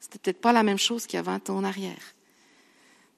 C'était 0.00 0.18
peut-être 0.18 0.40
pas 0.40 0.52
la 0.52 0.62
même 0.62 0.78
chose 0.78 1.06
qu'il 1.06 1.16
y 1.16 1.20
a 1.20 1.22
20 1.22 1.50
ans 1.50 1.56
en 1.56 1.64
arrière. 1.64 2.14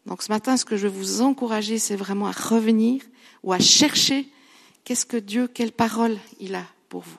Donc 0.06 0.22
ce 0.22 0.30
matin, 0.30 0.56
ce 0.56 0.64
que 0.64 0.76
je 0.76 0.86
veux 0.86 0.98
vous 0.98 1.22
encourager, 1.22 1.78
c'est 1.78 1.96
vraiment 1.96 2.26
à 2.26 2.32
revenir 2.32 3.02
ou 3.42 3.52
à 3.52 3.58
chercher 3.58 4.28
qu'est-ce 4.84 5.06
que 5.06 5.16
Dieu, 5.16 5.46
quelle 5.46 5.72
parole 5.72 6.18
il 6.38 6.54
a 6.54 6.66
pour 6.88 7.02
vous. 7.02 7.18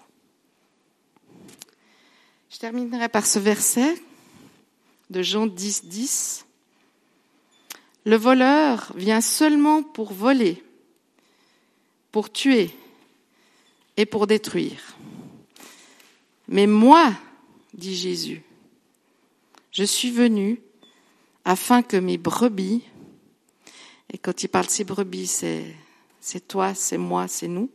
Je 2.49 2.57
terminerai 2.57 3.07
par 3.09 3.25
ce 3.25 3.39
verset 3.39 3.95
de 5.09 5.21
Jean 5.21 5.47
10, 5.47 5.85
10. 5.85 6.45
Le 8.05 8.15
voleur 8.15 8.91
vient 8.95 9.21
seulement 9.21 9.83
pour 9.83 10.11
voler, 10.11 10.63
pour 12.11 12.31
tuer 12.31 12.71
et 13.97 14.05
pour 14.05 14.27
détruire. 14.27 14.97
Mais 16.47 16.67
moi, 16.67 17.13
dit 17.73 17.95
Jésus, 17.95 18.43
je 19.71 19.83
suis 19.83 20.11
venu 20.11 20.59
afin 21.45 21.81
que 21.81 21.97
mes 21.97 22.17
brebis, 22.17 22.83
et 24.11 24.17
quand 24.17 24.43
il 24.43 24.49
parle 24.49 24.69
ces 24.69 24.83
brebis, 24.83 25.27
c'est, 25.27 25.75
c'est 26.19 26.47
toi, 26.47 26.73
c'est 26.73 26.97
moi, 26.97 27.27
c'est 27.27 27.47
nous, 27.47 27.69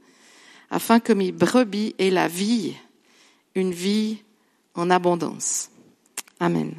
afin 0.71 1.01
que 1.01 1.13
mes 1.13 1.33
brebis 1.33 1.95
aient 1.99 2.11
la 2.11 2.29
vie, 2.29 2.75
une 3.55 3.73
vie 3.73 4.23
en 4.75 4.91
abondance. 4.91 5.71
Amen. 6.39 6.75